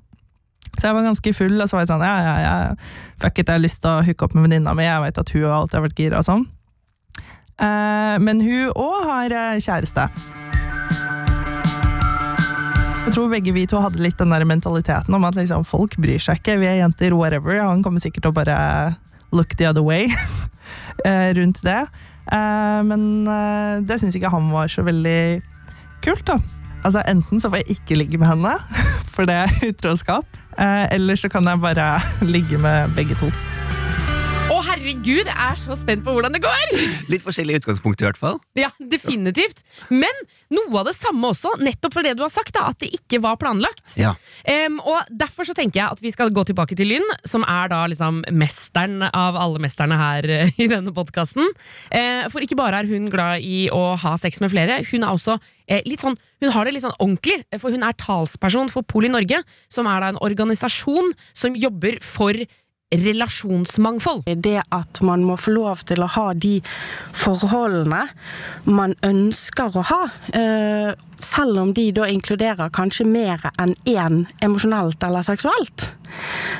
Så 0.77 0.87
jeg 0.87 0.95
var 0.95 1.09
ganske 1.09 1.33
full, 1.35 1.57
og 1.59 1.67
så 1.67 1.77
var 1.77 1.83
jeg 1.83 1.91
sånn 1.91 2.05
ja, 2.05 2.15
ja, 2.23 2.35
ja, 2.45 2.53
fuck 3.19 3.41
it, 3.41 3.49
jeg 3.49 3.57
har 3.57 3.63
lyst 3.63 3.81
til 3.83 3.91
å 3.91 4.05
hooke 4.07 4.27
opp 4.27 4.37
med 4.37 4.47
venninna 4.47 4.75
mi, 4.77 4.87
jeg 4.87 5.03
vet 5.03 5.19
at 5.19 5.33
hun 5.35 5.49
alltid 5.49 5.79
har 5.79 5.87
vært 5.89 5.99
gira 6.05 6.21
og 6.21 6.29
sånn. 6.29 6.45
Eh, 7.61 8.15
men 8.23 8.45
hun 8.45 8.71
òg 8.71 9.01
har 9.09 9.35
eh, 9.35 9.59
kjæreste. 9.61 10.07
Jeg 13.01 13.15
tror 13.15 13.31
begge 13.31 13.51
vi 13.55 13.63
to 13.67 13.79
hadde 13.81 14.01
litt 14.03 14.19
den 14.21 14.29
der 14.31 14.43
mentaliteten 14.47 15.15
om 15.17 15.23
at 15.25 15.35
liksom, 15.35 15.63
folk 15.67 15.95
bryr 16.01 16.21
seg 16.21 16.37
ikke. 16.39 16.59
Vi 16.61 16.67
er 16.69 16.77
jenter, 16.83 17.15
whatever. 17.17 17.57
Han 17.65 17.81
kommer 17.83 18.03
sikkert 18.03 18.27
til 18.27 18.31
å 18.31 18.35
bare 18.37 18.57
look 19.33 19.55
the 19.57 19.65
other 19.67 19.83
way 19.83 20.05
eh, 21.07 21.31
rundt 21.37 21.63
det. 21.65 21.79
Eh, 22.31 22.79
Men 22.87 23.05
eh, 23.25 23.81
det 23.89 23.97
syns 24.01 24.17
ikke 24.19 24.31
han 24.31 24.51
var 24.53 24.69
så 24.71 24.85
veldig 24.85 25.41
kult, 26.05 26.23
da. 26.29 26.37
Altså, 26.85 27.01
enten 27.09 27.41
så 27.41 27.49
får 27.49 27.63
jeg 27.63 27.79
ikke 27.79 27.97
ligge 27.99 28.21
med 28.21 28.29
henne, 28.31 28.53
for 29.13 29.25
det 29.29 29.39
er 29.47 29.57
utroskap. 29.71 30.29
Eller 30.61 31.17
så 31.17 31.29
kan 31.31 31.47
jeg 31.47 31.63
bare 31.63 31.95
ligge 32.35 32.61
med 32.61 32.93
begge 32.97 33.17
to. 33.17 33.31
Herregud, 34.71 35.27
jeg 35.27 35.35
er 35.35 35.57
så 35.59 35.75
spent 35.75 36.03
på 36.05 36.13
hvordan 36.15 36.31
det 36.31 36.39
går! 36.45 36.69
Litt 37.11 37.23
forskjellig 37.25 37.57
utgangspunkt 37.59 37.99
i 37.99 38.05
hvert 38.05 38.19
fall. 38.19 38.37
Ja, 38.55 38.69
definitivt. 38.79 39.65
Men 39.91 40.21
noe 40.53 40.79
av 40.79 40.87
det 40.87 40.93
samme 40.95 41.33
også, 41.33 41.57
nettopp 41.59 41.97
for 41.97 42.07
det 42.07 42.13
du 42.15 42.23
har 42.23 42.31
sagt, 42.31 42.53
da, 42.55 42.69
at 42.71 42.79
det 42.79 42.87
ikke 42.95 43.19
var 43.25 43.35
planlagt. 43.41 43.97
Ja. 43.99 44.13
Um, 44.47 44.79
og 44.79 45.11
Derfor 45.11 45.49
så 45.49 45.55
tenker 45.57 45.81
jeg 45.81 45.97
at 45.97 45.99
vi 45.99 46.13
skal 46.15 46.31
gå 46.31 46.45
tilbake 46.47 46.77
til 46.79 46.87
Lynn, 46.87 47.11
som 47.27 47.43
er 47.43 47.67
da 47.73 47.81
liksom 47.91 48.23
mesteren 48.31 49.03
av 49.09 49.35
alle 49.35 49.59
mesterne 49.59 49.99
her 49.99 50.29
eh, 50.37 50.55
i 50.63 50.69
denne 50.71 50.95
podkasten. 50.95 51.51
Uh, 51.91 52.31
for 52.31 52.39
ikke 52.39 52.59
bare 52.61 52.79
er 52.79 52.87
hun 52.87 53.11
glad 53.11 53.43
i 53.43 53.65
å 53.75 53.89
ha 53.99 54.15
sex 54.23 54.39
med 54.39 54.55
flere, 54.55 54.79
hun 54.87 55.03
er 55.03 55.11
også 55.11 55.35
eh, 55.67 55.83
litt 55.83 56.03
sånn 56.03 56.15
hun 56.41 56.49
har 56.55 56.65
det 56.65 56.71
litt 56.73 56.81
sånn 56.81 56.95
ordentlig, 56.97 57.35
for 57.61 57.69
hun 57.69 57.83
er 57.85 57.93
talsperson 58.01 58.71
for 58.73 58.81
Poli 58.89 59.11
Norge, 59.13 59.43
som 59.69 59.85
er 59.85 60.01
da 60.01 60.07
en 60.09 60.17
organisasjon 60.25 61.11
som 61.37 61.53
jobber 61.53 61.99
for 62.01 62.33
relasjonsmangfold. 62.91 64.23
Det 64.43 64.61
at 64.69 65.01
man 65.01 65.23
må 65.23 65.37
få 65.39 65.55
lov 65.55 65.85
til 65.87 66.03
å 66.03 66.09
ha 66.11 66.31
de 66.33 66.57
forholdene 67.15 68.03
man 68.67 68.95
ønsker 69.07 69.77
å 69.77 69.85
ha, 69.87 70.01
eh, 70.33 70.91
selv 71.21 71.59
om 71.61 71.73
de 71.73 71.91
da 71.95 72.07
inkluderer 72.09 72.71
kanskje 72.73 73.05
mer 73.07 73.43
enn 73.61 73.75
én 73.85 74.25
emosjonelt 74.41 75.03
eller 75.03 75.25
seksuelt. 75.25 75.95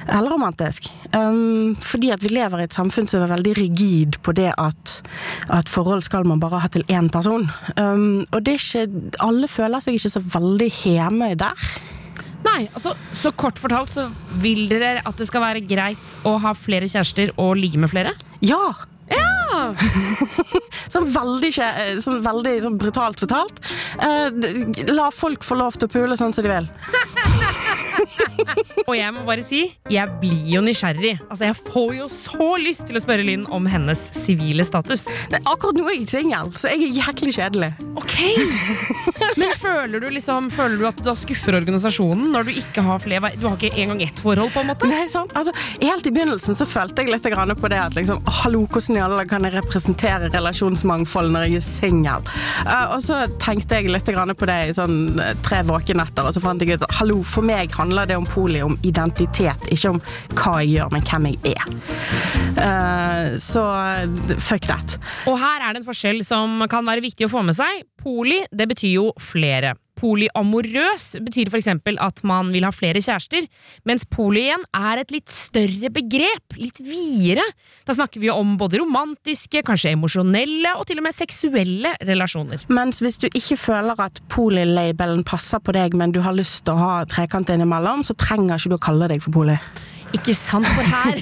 Eller 0.07 0.31
romantisk. 0.31 0.88
Um, 1.13 1.75
fordi 1.83 2.11
at 2.13 2.23
vi 2.23 2.31
lever 2.31 2.61
i 2.61 2.63
et 2.63 2.75
samfunn 2.75 3.07
som 3.09 3.23
er 3.25 3.33
veldig 3.33 3.55
rigid 3.57 4.19
på 4.23 4.31
det 4.38 4.53
at, 4.57 5.01
at 5.51 5.69
forhold 5.69 6.05
skal 6.05 6.27
man 6.27 6.39
bare 6.39 6.61
ha 6.63 6.71
til 6.71 6.85
én 6.88 7.09
person. 7.11 7.50
Um, 7.75 8.25
og 8.31 8.45
det 8.45 8.55
er 8.55 8.61
ikke 8.61 9.15
Alle 9.19 9.47
føler 9.51 9.83
seg 9.83 9.97
ikke 9.97 10.13
så 10.13 10.23
veldig 10.23 10.69
hjemme 10.71 11.33
der. 11.35 11.71
Nei, 12.45 12.67
altså, 12.74 12.95
Så 13.13 13.31
kort 13.38 13.60
fortalt 13.62 13.91
så 13.93 14.07
vil 14.41 14.65
dere 14.71 15.01
at 15.05 15.17
det 15.19 15.27
skal 15.29 15.43
være 15.43 15.65
greit 15.67 16.15
å 16.27 16.38
ha 16.41 16.53
flere 16.57 16.89
kjærester 16.89 17.33
og 17.38 17.55
ligge 17.60 17.81
med 17.81 17.91
flere? 17.93 18.15
Ja! 18.45 18.74
Ja! 19.11 19.73
Sånn 20.91 21.07
veldig, 21.11 21.51
sånn 22.03 22.19
veldig 22.23 22.53
sånn 22.65 22.77
brutalt 22.79 23.21
fortalt. 23.23 23.61
Eh, 24.03 24.27
la 24.91 25.07
folk 25.15 25.43
få 25.45 25.55
lov 25.59 25.73
til 25.79 25.87
å 25.87 25.91
pule 25.93 26.17
sånn 26.19 26.33
som 26.35 26.43
de 26.43 26.51
vil. 26.51 26.67
Og 28.87 28.95
jeg 28.97 29.13
må 29.13 29.23
bare 29.27 29.43
si, 29.45 29.61
jeg 29.91 30.09
blir 30.21 30.45
jo 30.55 30.61
nysgjerrig. 30.65 31.15
Altså, 31.29 31.45
Jeg 31.49 31.57
får 31.59 31.93
jo 31.95 32.07
så 32.11 32.47
lyst 32.61 32.87
til 32.89 32.97
å 32.97 33.03
spørre 33.03 33.25
Linn 33.27 33.45
om 33.53 33.67
hennes 33.69 34.01
sivile 34.17 34.65
status. 34.67 35.07
Nei, 35.31 35.41
akkurat 35.47 35.77
nå 35.77 35.87
er 35.89 35.99
jeg 35.99 36.09
singel, 36.11 36.51
så 36.57 36.71
jeg 36.73 36.87
er 36.87 36.91
jæklig 37.01 37.35
kjedelig. 37.37 37.71
Ok! 37.99 38.15
Men 39.39 39.53
føler 39.59 40.01
du 40.01 40.07
liksom 40.11 40.49
Føler 40.51 40.79
du 40.79 40.85
at 40.89 40.97
du 40.99 41.05
da 41.05 41.13
skuffer 41.17 41.55
organisasjonen 41.55 42.31
når 42.33 42.47
du 42.47 42.51
ikke 42.59 42.83
har 42.83 42.99
flere 43.03 43.29
Du 43.39 43.45
har 43.47 43.55
ikke 43.57 43.71
engang 43.79 44.01
ett 44.03 44.19
forhold, 44.23 44.51
på 44.53 44.63
en 44.63 44.69
måte? 44.71 44.89
Nei, 44.89 45.05
sant? 45.11 45.33
Altså, 45.37 45.53
helt 45.81 46.07
i 46.07 46.13
begynnelsen 46.13 46.57
så 46.57 46.67
følte 46.67 47.05
jeg 47.05 47.13
litt 47.13 47.29
på 47.61 47.71
det 47.71 47.79
at 47.79 47.97
liksom, 47.97 48.21
hallo, 48.41 48.63
hvordan 48.71 49.00
alle 49.05 49.25
kan 49.29 49.46
jeg 49.46 49.55
representere 49.58 50.29
relasjonsmangfold 50.34 51.34
når 51.34 51.48
jeg 51.48 51.60
er 51.60 51.65
singel? 51.65 52.25
Uh, 52.65 52.96
og 52.96 53.00
så 53.05 53.24
tenkte 53.41 53.79
jeg 53.79 53.91
litt 53.91 54.10
på 54.12 54.48
det 54.50 54.58
i 54.70 54.75
sånn 54.75 55.20
eh, 55.22 55.34
tre 55.46 55.62
våkenetter, 55.67 56.27
og 56.27 56.36
så 56.36 56.41
fant 56.43 56.62
jeg 56.62 56.77
ut 56.77 56.86
hallo, 56.98 57.22
for 57.27 57.46
meg 57.46 57.74
handler 57.77 58.10
det 58.10 58.17
om 58.20 58.27
poli 58.27 58.62
om 58.65 58.77
identitet, 58.88 59.70
ikke 59.74 59.93
om 59.96 60.01
hva 60.36 60.55
jeg 60.62 60.75
gjør, 60.75 60.91
men 60.96 61.05
hvem 61.08 61.29
jeg 61.31 61.55
er. 61.55 61.77
Uh, 62.58 63.38
så 63.41 63.65
fuck 64.38 64.67
that. 64.70 64.98
Og 65.29 65.39
her 65.41 65.65
er 65.65 65.74
det 65.74 65.84
en 65.84 65.88
forskjell 65.88 66.24
som 66.27 66.65
kan 66.72 66.88
være 66.88 67.05
viktig 67.05 67.27
å 67.27 67.31
få 67.31 67.46
med 67.48 67.58
seg. 67.58 67.86
Poli, 68.01 68.41
det 68.51 68.70
betyr 68.72 68.98
jo 68.98 69.12
flere. 69.22 69.75
Polyamorøs 70.01 71.05
betyr 71.22 71.51
f.eks. 71.51 71.70
at 72.01 72.24
man 72.27 72.50
vil 72.53 72.65
ha 72.65 72.72
flere 72.74 73.01
kjærester, 73.03 73.46
mens 73.86 74.05
poly 74.10 74.48
igjen 74.48 74.65
er 74.74 75.01
et 75.03 75.13
litt 75.13 75.29
større 75.31 75.91
begrep, 75.93 76.58
litt 76.58 76.81
videre. 76.81 77.46
Da 77.86 77.96
snakker 77.98 78.24
vi 78.24 78.31
om 78.34 78.55
både 78.60 78.81
romantiske, 78.81 79.63
kanskje 79.67 79.93
emosjonelle 79.96 80.74
og 80.79 80.88
til 80.89 81.01
og 81.01 81.08
med 81.08 81.17
seksuelle 81.17 81.93
relasjoner. 82.08 82.65
Mens 82.74 83.01
hvis 83.03 83.22
du 83.22 83.29
ikke 83.29 83.60
føler 83.62 84.01
at 84.01 84.22
poly-labelen 84.34 85.25
passer 85.27 85.62
på 85.62 85.75
deg, 85.77 85.96
men 85.98 86.15
du 86.15 86.22
har 86.25 86.38
lyst 86.38 86.65
til 86.65 86.75
å 86.75 86.81
ha 86.81 86.91
trekant 87.10 87.53
innimellom, 87.53 88.05
så 88.08 88.17
trenger 88.17 88.58
ikke 88.58 88.74
du 88.74 88.79
å 88.79 88.86
kalle 88.89 89.12
deg 89.12 89.24
for 89.24 89.38
poli. 89.41 89.58
Ikke 90.17 90.33
sant, 90.35 90.67
for 90.67 90.83
her 90.83 91.19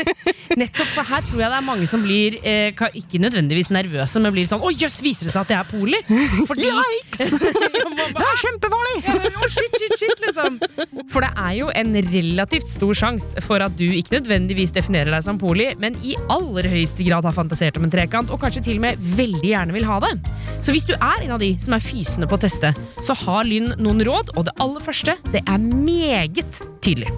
Nettopp 0.60 0.90
for 0.92 1.08
her 1.08 1.22
tror 1.26 1.40
jeg 1.40 1.50
det 1.52 1.58
er 1.58 1.64
mange 1.64 1.86
som 1.88 2.02
blir 2.04 2.36
eh, 2.42 2.84
ikke 3.00 3.20
nødvendigvis 3.22 3.70
nervøse, 3.74 4.20
men 4.22 4.34
blir 4.34 4.48
sånn 4.48 4.64
Å 4.64 4.72
jøss, 4.74 4.98
viser 5.04 5.28
det 5.28 5.34
seg 5.34 5.46
at 5.46 5.54
jeg 5.54 5.60
er 5.60 5.70
poler? 5.70 6.02
Fordi 6.48 6.68
Yikes! 6.68 7.36
Det 8.16 8.24
er 8.24 8.38
kjempefarlig! 8.40 8.96
Å, 9.36 9.48
shit, 9.52 9.75
liksom. 10.36 10.58
For 11.12 11.24
det 11.24 11.30
er 11.36 11.54
jo 11.58 11.68
en 11.74 11.96
relativt 12.12 12.68
stor 12.68 12.96
sjanse 12.96 13.42
for 13.44 13.62
at 13.64 13.76
du 13.78 13.84
ikke 13.86 14.16
nødvendigvis 14.18 14.74
definerer 14.74 15.12
deg 15.14 15.24
som 15.24 15.38
poli, 15.40 15.68
men 15.82 15.96
i 16.04 16.16
aller 16.32 16.68
høyeste 16.70 17.06
grad 17.06 17.26
har 17.26 17.36
fantasert 17.36 17.78
om 17.78 17.86
en 17.86 17.92
trekant, 17.92 18.30
og 18.30 18.40
kanskje 18.42 18.64
til 18.68 18.80
og 18.80 18.86
med 18.86 19.08
veldig 19.18 19.52
gjerne 19.52 19.76
vil 19.76 19.88
ha 19.88 20.00
det. 20.04 20.12
Så 20.64 20.74
hvis 20.74 20.88
du 20.88 20.94
er 20.96 21.24
en 21.24 21.36
av 21.36 21.42
de 21.42 21.52
som 21.62 21.76
er 21.76 21.84
fysende 21.84 22.28
på 22.28 22.38
å 22.38 22.44
teste, 22.46 22.72
så 23.04 23.16
har 23.26 23.46
Lynn 23.48 23.74
noen 23.80 24.02
råd, 24.06 24.34
og 24.36 24.48
det 24.48 24.56
aller 24.62 24.84
første, 24.84 25.16
det 25.32 25.44
er 25.44 25.58
meget 25.62 26.62
tydelig. 26.84 27.12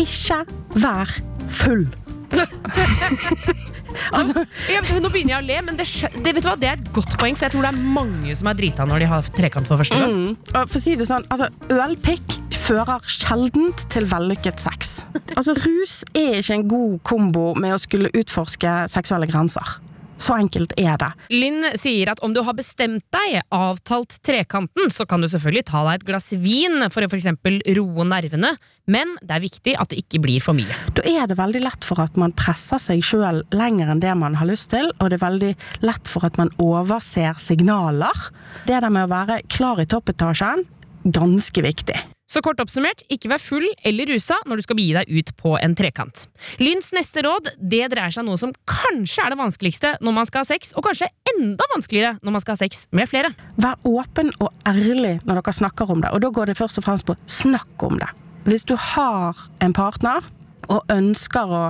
Ikke 0.00 0.44
vær 0.80 1.18
full. 1.50 1.88
altså, 4.12 4.44
Ja, 4.72 4.82
nå 4.82 5.10
begynner 5.12 5.36
jeg 5.36 5.42
å 5.42 5.46
le, 5.46 5.58
men 5.68 5.78
det, 5.80 5.86
det, 6.24 6.34
hva, 6.44 6.56
det 6.60 6.70
er 6.70 6.78
et 6.78 6.92
godt 6.96 7.16
poeng, 7.20 7.36
for 7.38 7.48
jeg 7.48 7.54
tror 7.56 7.66
det 7.66 7.72
er 7.72 7.82
mange 7.98 8.36
som 8.38 8.50
er 8.50 8.58
drita 8.58 8.86
når 8.88 9.04
de 9.04 9.10
har 9.10 9.30
trekant 9.36 9.70
for 9.70 9.80
første 9.80 10.00
gang. 10.00 10.14
mm, 10.14 10.52
for 10.54 10.80
å 10.80 10.84
si 10.84 10.96
det 11.00 11.08
sånn, 11.10 11.26
altså, 11.34 11.50
ølpikk 11.74 12.38
fører 12.64 13.04
sjeldent 13.10 13.84
til 13.92 14.06
vellykket 14.08 14.62
sex. 14.62 14.94
Altså, 15.36 15.52
rus 15.58 15.98
er 16.16 16.38
ikke 16.40 16.58
en 16.58 16.68
god 16.70 16.94
kombo 17.06 17.46
med 17.60 17.74
å 17.76 17.80
skulle 17.82 18.12
utforske 18.16 18.76
seksuelle 18.92 19.28
grenser. 19.30 19.76
Så 20.20 20.36
enkelt 20.38 20.72
er 20.80 20.96
det. 21.00 21.10
Linn 21.34 21.64
sier 21.80 22.12
at 22.12 22.22
om 22.24 22.34
du 22.34 22.40
har 22.46 22.56
bestemt 22.56 23.04
deg, 23.14 23.40
avtalt 23.54 24.16
trekanten, 24.24 24.90
så 24.92 25.06
kan 25.08 25.22
du 25.22 25.28
selvfølgelig 25.30 25.66
ta 25.70 25.82
deg 25.88 26.00
et 26.00 26.06
glass 26.08 26.30
vin 26.40 26.86
for 26.92 27.04
å 27.04 27.10
eksempel 27.14 27.60
roe 27.76 28.06
nervene, 28.08 28.54
men 28.90 29.14
det 29.22 29.36
er 29.36 29.44
viktig 29.44 29.76
at 29.80 29.92
det 29.92 30.02
ikke 30.04 30.22
blir 30.24 30.44
for 30.44 30.56
mye. 30.56 30.78
Da 30.96 31.04
er 31.08 31.28
det 31.30 31.38
veldig 31.40 31.64
lett 31.64 31.86
for 31.86 32.02
at 32.04 32.18
man 32.20 32.34
presser 32.36 32.80
seg 32.82 33.04
sjøl 33.06 33.42
lenger 33.54 33.92
enn 33.92 34.02
det 34.04 34.14
man 34.18 34.38
har 34.40 34.50
lyst 34.50 34.70
til, 34.74 34.90
og 34.98 35.10
det 35.10 35.20
er 35.20 35.26
veldig 35.26 35.52
lett 35.86 36.10
for 36.10 36.26
at 36.26 36.40
man 36.40 36.52
overser 36.62 37.38
signaler. 37.42 38.28
Det 38.68 38.80
der 38.80 38.90
med 38.90 39.08
å 39.08 39.14
være 39.14 39.42
klar 39.50 39.82
i 39.82 39.88
toppetasjen, 39.90 40.66
ganske 41.04 41.64
viktig. 41.64 42.13
Så 42.34 42.40
kort 42.42 42.58
oppsummert, 42.58 43.04
ikke 43.14 43.28
vær 43.30 43.38
full 43.38 43.66
eller 43.86 44.10
rusa 44.10 44.34
når 44.48 44.58
du 44.58 44.64
skal 44.64 44.78
begi 44.80 44.94
deg 44.96 45.10
ut 45.14 45.28
på 45.38 45.52
en 45.54 45.76
trekant. 45.78 46.24
Lynns 46.58 46.90
neste 46.96 47.22
råd 47.22 47.52
det 47.60 47.84
dreier 47.92 48.10
seg 48.10 48.24
om 48.24 48.32
noe 48.32 48.40
som 48.40 48.50
kanskje 48.66 49.22
er 49.22 49.30
det 49.30 49.38
vanskeligste 49.38 49.92
når 50.02 50.16
man 50.16 50.26
skal 50.26 50.42
ha 50.42 50.48
sex, 50.48 50.72
og 50.74 50.82
kanskje 50.88 51.12
enda 51.30 51.68
vanskeligere 51.76 52.16
når 52.26 52.34
man 52.34 52.42
skal 52.42 52.56
ha 52.56 52.62
sex 52.64 52.88
med 52.90 53.06
flere. 53.10 53.30
Vær 53.62 53.78
åpen 53.86 54.32
og 54.42 54.50
ærlig 54.66 55.20
når 55.22 55.38
dere 55.38 55.54
snakker 55.60 55.94
om 55.94 56.02
det, 56.02 56.10
og 56.10 56.24
da 56.24 56.32
går 56.34 56.50
det 56.50 56.58
først 56.58 56.82
og 56.82 56.88
fremst 56.88 57.06
på 57.06 57.14
snakk 57.30 57.86
om 57.86 58.02
det. 58.02 58.10
Hvis 58.48 58.66
du 58.66 58.74
har 58.74 59.38
en 59.62 59.76
partner 59.76 60.26
og 60.74 60.90
ønsker 60.90 61.54
å 61.54 61.62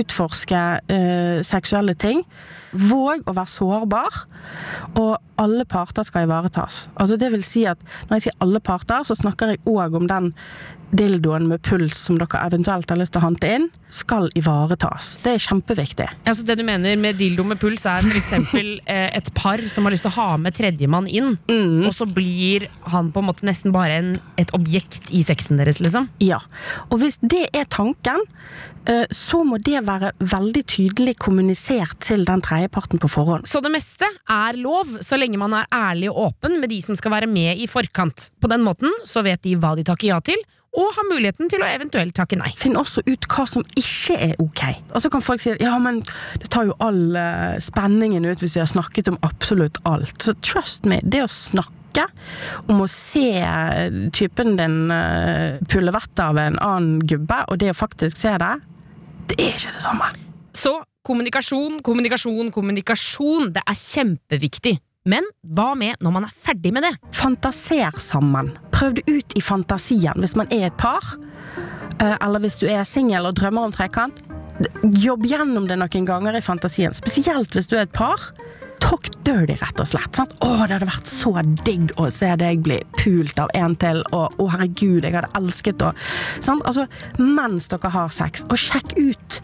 utforske 0.00 0.62
eh, 0.88 1.44
seksuelle 1.44 1.92
ting, 1.98 2.24
våg 2.72 3.26
å 3.28 3.36
være 3.36 3.50
sårbar, 3.50 4.20
og 5.00 5.14
alle 5.40 5.64
parter 5.68 6.06
skal 6.06 6.28
ivaretas. 6.28 6.88
Altså 6.94 7.18
det 7.20 7.32
vil 7.34 7.46
si 7.46 7.64
at 7.68 7.80
når 8.08 8.18
jeg 8.18 8.28
sier 8.28 8.42
alle 8.44 8.60
parter, 8.64 9.06
så 9.06 9.16
snakker 9.18 9.54
jeg 9.54 9.64
òg 9.70 9.96
om 9.98 10.10
den 10.10 10.34
dildoen 10.90 11.46
med 11.50 11.62
puls 11.62 11.98
som 12.06 12.18
dere 12.18 12.42
eventuelt 12.48 12.90
har 12.90 12.98
lyst 12.98 13.14
til 13.14 13.22
å 13.22 13.26
hante 13.28 13.50
inn, 13.56 13.66
skal 13.90 14.28
ivaretas. 14.38 15.12
Det 15.24 15.34
er 15.36 15.44
kjempeviktig. 15.44 16.06
Altså 16.28 16.44
Det 16.46 16.56
du 16.58 16.64
mener 16.66 16.98
med 17.00 17.18
dildo 17.20 17.44
med 17.46 17.60
puls, 17.62 17.86
er 17.86 18.06
f.eks. 18.06 18.32
Eh, 18.90 19.08
et 19.16 19.28
par 19.36 19.60
som 19.70 19.84
har 19.86 19.92
lyst 19.94 20.04
til 20.04 20.10
å 20.10 20.16
ha 20.16 20.36
med 20.40 20.54
tredjemann 20.56 21.06
inn, 21.10 21.36
og 21.84 21.92
så 21.94 22.06
blir 22.08 22.66
han 22.90 23.10
på 23.12 23.22
en 23.22 23.28
måte 23.28 23.46
nesten 23.46 23.74
bare 23.74 23.98
en, 24.00 24.10
et 24.40 24.50
objekt 24.56 25.10
i 25.14 25.22
sexen 25.24 25.60
deres, 25.60 25.80
liksom? 25.82 26.08
Ja. 26.22 26.40
Og 26.88 27.00
hvis 27.02 27.18
det 27.22 27.44
er 27.56 27.68
tanken, 27.70 28.24
eh, 28.90 29.04
så 29.14 29.42
må 29.46 29.60
det 29.62 29.84
være 29.86 30.12
veldig 30.18 30.64
tydelig 30.70 31.16
kommunisert 31.22 32.00
til 32.06 32.24
den 32.28 32.42
tredjeparten 32.60 32.98
på 32.98 33.08
forhånd. 33.08 33.48
Så 33.48 33.60
det 33.60 33.72
meste 33.72 34.06
er 34.28 34.58
lov, 34.60 34.98
så 35.00 35.16
lenge 35.16 35.38
man 35.40 35.54
er 35.56 35.68
ærlig 35.72 36.10
og 36.10 36.30
åpen 36.30 36.60
med 36.60 36.70
de 36.70 36.80
som 36.82 36.96
skal 36.96 37.12
være 37.12 37.30
med 37.30 37.58
i 37.58 37.66
forkant. 37.66 38.30
På 38.40 38.48
den 38.48 38.62
måten 38.62 38.92
så 39.04 39.22
vet 39.22 39.42
de 39.42 39.56
hva 39.56 39.74
de 39.76 39.84
takker 39.84 40.10
ja 40.10 40.20
til, 40.20 40.40
og 40.70 40.92
har 40.94 41.06
muligheten 41.08 41.48
til 41.50 41.62
å 41.64 41.66
eventuelt 41.66 42.14
takke 42.14 42.38
nei. 42.38 42.52
Finn 42.58 42.78
også 42.78 43.02
ut 43.08 43.26
hva 43.26 43.46
som 43.48 43.64
ikke 43.74 44.14
er 44.22 44.36
ok. 44.38 44.62
Og 44.94 45.02
så 45.02 45.10
kan 45.10 45.24
folk 45.24 45.42
si 45.42 45.56
ja, 45.58 45.72
men 45.82 45.98
det 46.38 46.50
tar 46.52 46.68
jo 46.68 46.76
all 46.78 47.16
eh, 47.18 47.56
spenningen 47.58 48.28
ut 48.28 48.38
hvis 48.38 48.54
vi 48.54 48.62
har 48.62 48.70
snakket 48.70 49.10
om 49.10 49.18
absolutt 49.26 49.80
alt. 49.88 50.14
Så 50.22 50.36
trust 50.38 50.86
me, 50.86 51.00
det 51.02 51.24
å 51.24 51.30
snakke 51.30 52.06
om 52.70 52.84
å 52.84 52.86
se 52.86 53.40
eh, 53.42 53.98
typen 54.14 54.54
din 54.60 54.94
uh, 54.94 55.58
pulle 55.72 55.90
vettet 55.90 56.22
av 56.22 56.38
en 56.38 56.60
annen 56.62 57.02
gubbe, 57.02 57.42
og 57.50 57.58
det 57.58 57.72
å 57.72 57.80
faktisk 57.80 58.22
se 58.22 58.36
det, 58.38 58.52
det 59.32 59.40
er 59.42 59.58
ikke 59.58 59.74
det 59.74 59.82
samme. 59.82 60.06
Så 60.54 60.76
kommunikasjon, 61.06 61.80
kommunikasjon, 61.84 62.50
kommunikasjon. 62.54 63.52
Det 63.54 63.62
er 63.64 63.78
kjempeviktig. 63.78 64.76
Men 65.08 65.24
hva 65.56 65.72
med 65.78 66.00
når 66.04 66.12
man 66.12 66.26
er 66.28 66.34
ferdig 66.44 66.72
med 66.76 66.84
det? 66.84 66.92
Fantaser 67.16 67.96
sammen. 68.02 68.52
Prøv 68.74 68.98
det 68.98 69.06
ut 69.08 69.36
i 69.36 69.42
fantasien 69.44 70.20
hvis 70.20 70.36
man 70.36 70.50
er 70.52 70.68
et 70.68 70.76
par, 70.80 71.00
eh, 72.00 72.16
eller 72.20 72.44
hvis 72.44 72.60
du 72.60 72.66
er 72.68 72.84
singel 72.84 73.28
og 73.28 73.38
drømmer 73.40 73.68
om 73.68 73.72
trekant. 73.72 74.20
Jobb 74.84 75.24
gjennom 75.24 75.66
det 75.68 75.78
noen 75.80 76.06
ganger 76.08 76.36
i 76.36 76.44
fantasien, 76.44 76.92
spesielt 76.92 77.54
hvis 77.56 77.70
du 77.70 77.78
er 77.78 77.86
et 77.86 77.96
par. 77.96 78.32
Talk 78.90 79.06
dirty, 79.22 79.54
rett 79.54 79.78
og 79.78 79.86
slett. 79.86 80.16
Sant? 80.18 80.32
Å, 80.42 80.48
det 80.66 80.74
hadde 80.74 80.88
vært 80.88 81.10
så 81.10 81.30
digg 81.62 81.92
å 82.00 82.08
se 82.10 82.32
deg 82.40 82.64
bli 82.66 82.80
pult 82.98 83.38
av 83.38 83.52
en 83.54 83.76
til, 83.78 84.02
og 84.10 84.40
å 84.42 84.48
herregud, 84.50 85.04
jeg 85.06 85.14
hadde 85.14 85.30
elsket 85.38 85.84
å? 85.86 85.92
Altså, 86.56 86.88
Mens 87.20 87.70
dere 87.70 87.92
har 87.94 88.10
sex, 88.10 88.42
og 88.50 88.58
sjekk 88.58 88.96
ut 88.98 89.38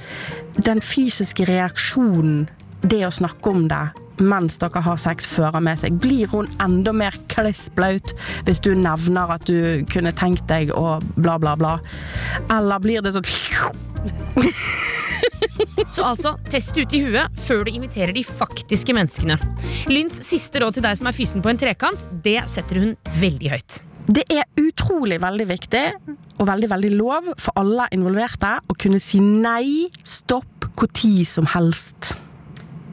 den 0.66 0.82
fysiske 0.82 1.46
reaksjonen 1.46 2.48
det 2.82 3.04
å 3.06 3.12
snakke 3.14 3.52
om 3.52 3.68
det 3.70 3.84
mens 4.16 4.56
dere 4.58 4.80
har 4.82 4.98
sex 5.00 5.26
fører 5.28 5.62
med 5.62 5.78
seg. 5.78 5.98
Blir 6.00 6.30
hun 6.32 6.48
enda 6.62 6.94
mer 6.96 7.14
klissblaut 7.30 8.14
hvis 8.48 8.62
du 8.64 8.72
nevner 8.74 9.36
at 9.36 9.46
du 9.46 9.84
kunne 9.92 10.14
tenkt 10.16 10.46
deg 10.50 10.72
å 10.74 10.98
bla, 11.16 11.36
bla, 11.38 11.54
bla? 11.60 11.76
Eller 12.50 12.82
blir 12.82 13.04
det 13.04 13.14
sånn 13.14 13.28
Så 15.96 16.04
altså, 16.04 16.34
test 16.50 16.76
ut 16.76 16.92
i 16.96 17.02
huet 17.06 17.40
før 17.46 17.64
du 17.66 17.72
inviterer 17.72 18.12
de 18.16 18.24
faktiske 18.26 18.94
menneskene. 18.96 19.38
Lynns 19.90 20.18
siste 20.26 20.62
råd 20.62 20.78
til 20.78 20.86
deg 20.86 20.98
som 20.98 21.10
er 21.10 21.16
fysen 21.16 21.44
på 21.44 21.52
en 21.52 21.60
trekant, 21.60 22.08
det 22.24 22.40
setter 22.50 22.82
hun 22.82 22.94
veldig 23.20 23.52
høyt. 23.54 23.80
Det 24.06 24.22
er 24.30 24.46
utrolig 24.60 25.18
veldig 25.22 25.48
viktig 25.48 25.86
og 26.36 26.46
veldig 26.46 26.68
veldig 26.70 26.92
lov 26.94 27.32
for 27.42 27.58
alle 27.58 27.88
involverte 27.96 28.52
å 28.68 28.76
kunne 28.78 29.00
si 29.02 29.18
nei, 29.22 29.88
stopp, 30.06 30.52
tid 30.92 31.24
som 31.24 31.48
helst. 31.48 32.12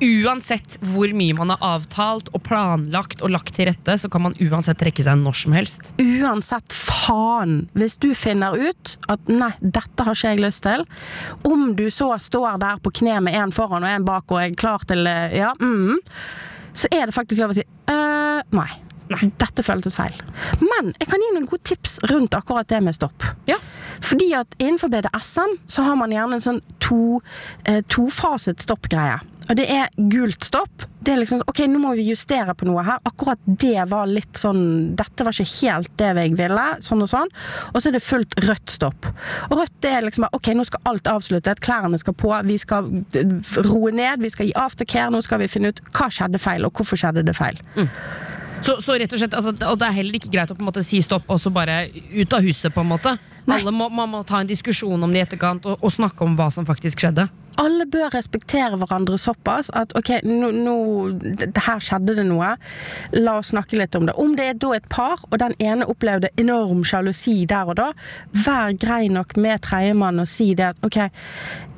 Uansett 0.03 0.77
hvor 0.83 1.11
mye 1.15 1.35
man 1.37 1.53
har 1.53 1.61
avtalt 1.63 2.29
og 2.35 2.43
planlagt 2.47 3.23
og 3.23 3.31
lagt 3.31 3.55
til 3.55 3.69
rette, 3.69 3.95
så 3.99 4.09
kan 4.11 4.25
man 4.25 4.37
uansett 4.43 4.79
trekke 4.81 5.05
seg 5.05 5.19
når 5.21 5.39
som 5.43 5.55
helst. 5.55 5.93
Uansett 6.01 6.75
faen, 6.75 7.63
hvis 7.77 7.95
du 8.03 8.09
finner 8.17 8.57
ut 8.57 8.95
at 9.11 9.31
nei, 9.31 9.53
dette 9.61 10.05
har 10.07 10.17
ikke 10.17 10.33
jeg 10.35 10.43
lyst 10.43 10.65
til, 10.65 10.85
om 11.47 11.71
du 11.77 11.85
så 11.93 12.11
står 12.19 12.59
der 12.63 12.81
på 12.83 12.93
kne 12.99 13.19
med 13.23 13.37
en 13.39 13.53
foran 13.55 13.85
og 13.85 13.93
en 13.93 14.07
bak 14.07 14.33
og 14.33 14.41
er 14.41 14.57
klar 14.59 14.83
til 14.89 15.07
eh, 15.09 15.37
ja, 15.39 15.53
mm, 15.59 16.01
så 16.73 16.89
er 16.91 17.07
det 17.07 17.15
faktisk 17.15 17.43
lov 17.43 17.53
å 17.53 17.59
si 17.59 17.63
øh, 17.63 18.41
nei. 18.57 18.71
Dette 19.13 19.61
føltes 19.61 19.93
feil. 19.97 20.15
Men 20.61 20.93
jeg 20.97 21.09
kan 21.11 21.21
gi 21.21 21.31
noen 21.35 21.47
gode 21.49 21.67
tips 21.67 21.99
rundt 22.09 22.33
akkurat 22.37 22.69
det 22.71 22.79
med 22.81 22.95
stopp. 22.95 23.25
Ja. 23.45 23.59
Fordi 24.03 24.31
at 24.35 24.55
innenfor 24.57 24.89
BDSM 24.89 25.57
så 25.69 25.85
har 25.85 25.99
man 25.99 26.13
gjerne 26.15 26.39
en 26.39 26.43
sånn 26.43 26.61
to, 26.81 27.19
eh, 27.69 27.83
tofaset 27.93 28.63
stoppgreie. 28.63 29.19
Og 29.49 29.57
det 29.59 29.65
er 29.69 29.89
gult 30.09 30.45
stopp. 30.47 30.85
Det 31.03 31.11
er 31.11 31.19
liksom 31.19 31.41
OK, 31.51 31.59
nå 31.67 31.79
må 31.83 31.91
vi 31.97 32.05
justere 32.07 32.53
på 32.55 32.67
noe 32.67 32.83
her. 32.87 33.01
Akkurat 33.03 33.39
det 33.45 33.83
var 33.91 34.07
litt 34.07 34.39
sånn 34.39 34.93
Dette 34.95 35.25
var 35.27 35.35
ikke 35.35 35.67
helt 35.67 35.91
det 35.99 36.11
jeg 36.15 36.35
ville. 36.39 36.67
Sånn 36.85 37.03
og 37.03 37.09
sånn. 37.11 37.31
Og 37.73 37.81
så 37.83 37.89
er 37.91 37.97
det 37.97 38.03
fullt 38.05 38.37
rødt 38.47 38.71
stopp. 38.71 39.09
Og 39.49 39.57
rødt 39.59 39.75
det 39.83 39.91
er 39.97 40.07
liksom 40.07 40.29
OK, 40.31 40.53
nå 40.55 40.63
skal 40.69 40.87
alt 40.93 41.09
avsluttes. 41.11 41.59
Klærne 41.65 41.99
skal 41.99 42.15
på. 42.15 42.31
Vi 42.47 42.57
skal 42.61 42.87
roe 43.67 43.91
ned. 43.91 44.23
Vi 44.23 44.31
skal 44.31 44.47
gi 44.47 44.55
aftercare. 44.63 45.11
Nå 45.11 45.19
skal 45.27 45.43
vi 45.43 45.51
finne 45.51 45.73
ut 45.73 45.83
hva 45.91 46.07
skjedde 46.13 46.39
feil, 46.39 46.63
og 46.63 46.71
hvorfor 46.79 47.03
skjedde 47.03 47.25
det 47.27 47.35
feil. 47.37 47.59
Så, 48.63 48.77
så 48.79 48.95
rett 48.95 49.11
og 49.11 49.19
slett, 49.19 49.33
altså, 49.35 49.51
og 49.67 49.79
det 49.81 49.87
er 49.89 49.95
heller 49.97 50.15
ikke 50.15 50.31
greit 50.31 50.51
å 50.53 50.55
på 50.55 50.63
en 50.63 50.69
måte 50.69 50.85
si 50.87 51.01
stopp 51.03 51.27
og 51.27 51.35
så 51.43 51.51
bare 51.51 51.81
ut 51.91 52.31
av 52.31 52.45
huset. 52.45 52.71
på 52.71 52.79
en 52.79 52.87
måte. 52.93 53.17
Alle 53.51 53.73
må, 53.75 53.89
Man 53.91 54.07
må 54.13 54.21
ta 54.23 54.39
en 54.39 54.47
diskusjon 54.47 55.03
om 55.03 55.11
det 55.11 55.19
i 55.19 55.25
etterkant 55.25 55.65
og, 55.67 55.81
og 55.83 55.91
snakke 55.91 56.23
om 56.23 56.37
hva 56.39 56.47
som 56.53 56.63
faktisk 56.63 57.03
skjedde. 57.03 57.27
Alle 57.61 57.85
bør 57.89 58.13
respektere 58.15 58.77
hverandre 58.79 59.17
såpass 59.21 59.69
at 59.77 59.93
ok, 59.97 60.15
nå, 60.27 60.49
nå 60.55 60.75
her 61.65 61.83
skjedde 61.83 62.17
det 62.17 62.25
noe. 62.27 62.53
La 63.17 63.37
oss 63.39 63.51
snakke 63.53 63.77
litt 63.79 63.95
om 63.99 64.07
det. 64.09 64.15
Om 64.19 64.35
det 64.39 64.47
er 64.49 64.57
da 64.61 64.73
et 64.77 64.87
par, 64.91 65.21
og 65.29 65.37
den 65.41 65.55
ene 65.63 65.87
opplevde 65.89 66.31
enorm 66.41 66.83
sjalusi 66.87 67.43
der 67.49 67.69
og 67.69 67.77
da, 67.79 67.91
vær 68.45 68.73
grei 68.79 69.05
nok 69.13 69.37
med 69.37 69.63
tredjemann 69.65 70.23
og 70.23 70.29
si 70.29 70.53
det 70.57 70.73
at 70.73 70.83
ok, 70.85 70.99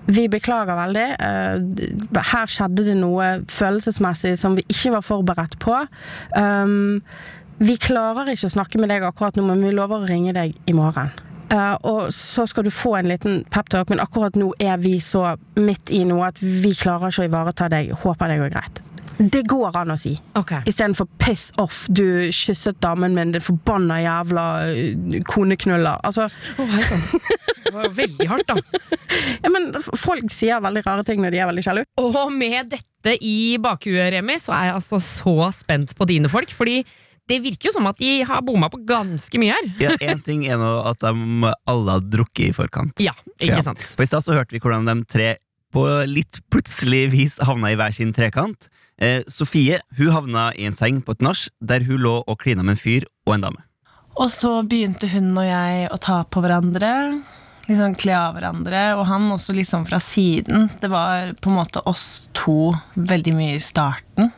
vi 0.05 0.27
beklager 0.29 0.77
veldig. 0.77 1.05
eh, 1.20 2.22
her 2.32 2.51
skjedde 2.51 2.86
det 2.86 2.98
noe 3.00 3.32
følelsesmessig 3.50 4.36
som 4.38 4.58
vi 4.58 4.65
ikke 4.70 4.94
var 4.98 5.05
forberedt 5.05 5.58
på. 5.60 5.79
Um, 6.38 7.01
vi 7.58 7.77
klarer 7.82 8.29
ikke 8.34 8.50
å 8.50 8.55
snakke 8.58 8.82
med 8.82 8.91
deg 8.91 9.05
akkurat 9.08 9.38
nå, 9.38 9.46
men 9.48 9.63
vi 9.63 9.74
lover 9.74 10.03
å 10.03 10.10
ringe 10.10 10.36
deg 10.36 10.58
i 10.67 10.75
morgen. 10.75 11.13
Eh, 11.54 11.75
og 11.86 12.10
så 12.14 12.48
skal 12.50 12.66
du 12.66 12.72
få 12.74 12.96
en 13.00 13.10
liten 13.12 13.44
peptalk, 13.54 13.92
men 13.94 14.02
akkurat 14.04 14.38
nå 14.40 14.52
er 14.60 14.80
vi 14.82 14.98
så 15.04 15.36
midt 15.60 15.94
i 15.94 16.04
noe 16.08 16.32
at 16.32 16.42
vi 16.42 16.74
klarer 16.74 17.14
ikke 17.14 17.25
å 17.25 17.30
ivareta 17.30 17.70
deg. 17.72 17.94
Håper 18.02 18.34
det 18.34 18.42
går 18.42 18.54
greit. 18.56 18.82
Det 19.16 19.46
går 19.48 19.78
an 19.80 19.94
å 19.94 19.96
si. 20.00 20.12
Okay. 20.36 20.66
Istedenfor 20.68 21.08
'piss 21.22 21.52
off', 21.62 21.86
du 21.88 22.28
kysset 22.36 22.82
damen 22.84 23.16
min, 23.16 23.32
din 23.32 23.44
forbanna 23.44 24.02
jævla 24.04 24.46
øh, 24.68 25.22
koneknuller. 25.30 26.02
Altså, 26.04 26.28
Å, 26.28 26.66
hei 26.74 26.84
sann. 26.84 27.06
Det 27.66 27.74
var 27.74 27.88
jo 27.88 27.94
veldig 27.96 28.28
hardt, 28.28 28.52
da. 28.52 28.82
ja, 29.46 29.54
men 29.54 29.72
folk 29.96 30.28
sier 30.34 30.60
veldig 30.64 30.84
rare 30.86 31.06
ting 31.08 31.24
når 31.24 31.32
de 31.32 31.40
er 31.40 31.50
veldig 31.50 31.64
sjalu. 31.64 31.82
Og 32.02 32.20
med 32.34 32.74
dette 32.75 33.16
i 33.24 33.56
bakhuet, 33.62 34.12
Remi, 34.18 34.36
så 34.42 34.54
er 34.58 34.70
jeg 34.70 34.78
altså 34.82 35.00
så 35.00 35.50
spent 35.56 35.96
på 35.96 36.10
dine 36.12 36.32
folk. 36.32 36.52
Fordi 36.52 36.82
det 37.27 37.39
virker 37.44 37.70
jo 37.70 37.74
som 37.74 37.88
at 37.89 37.98
de 37.98 38.24
har 38.27 38.41
bomma 38.46 38.70
på 38.70 38.79
ganske 38.86 39.39
mye 39.41 39.55
her. 39.55 39.70
Ja, 39.82 39.96
Én 39.98 40.22
ting 40.24 40.46
er 40.46 40.58
nå 40.62 40.72
at 40.86 41.00
de 41.01 41.53
alle 41.67 41.96
har 41.98 42.01
drukket 42.01 42.50
i 42.50 42.53
forkant. 42.53 42.94
Ja, 43.01 43.13
ikke 43.39 43.58
Ja. 43.58 43.62
sant? 43.65 43.79
For 43.82 44.03
I 44.03 44.10
stad 44.10 44.24
så 44.24 44.34
hørte 44.38 44.51
vi 44.53 44.60
hvordan 44.60 44.86
de 44.86 45.05
tre 45.10 45.29
på 45.74 45.86
litt 46.08 46.39
plutselig 46.53 47.10
vis 47.12 47.38
havna 47.44 47.72
i 47.74 47.75
hver 47.75 47.91
sin 47.94 48.13
trekant. 48.13 48.70
Eh, 48.98 49.24
Sofie 49.27 49.82
hun 49.98 50.12
havna 50.13 50.51
i 50.55 50.63
en 50.70 50.74
seng 50.77 51.01
på 51.03 51.12
et 51.17 51.22
nach 51.22 51.50
der 51.62 51.84
hun 51.84 51.98
lå 52.00 52.24
og 52.27 52.38
klina 52.39 52.63
med 52.63 52.77
en 52.77 52.84
fyr 52.84 53.03
og 53.27 53.34
en 53.36 53.41
dame. 53.41 53.63
Og 54.15 54.29
så 54.32 54.62
begynte 54.63 55.10
hun 55.12 55.34
og 55.38 55.44
jeg 55.44 55.89
å 55.91 55.98
ta 56.00 56.22
på 56.24 56.39
hverandre. 56.46 57.22
Liksom 57.67 57.96
kle 57.98 58.13
av 58.15 58.36
hverandre. 58.38 58.96
Og 58.96 59.08
han 59.10 59.25
også 59.34 59.51
liksom 59.58 59.84
fra 59.89 59.98
siden. 60.00 60.70
Det 60.79 60.88
var 60.89 61.34
på 61.41 61.50
en 61.50 61.58
måte 61.58 61.82
oss 61.89 62.29
to 62.38 62.71
veldig 62.95 63.34
mye 63.36 63.56
i 63.58 63.60
starten. 63.60 64.32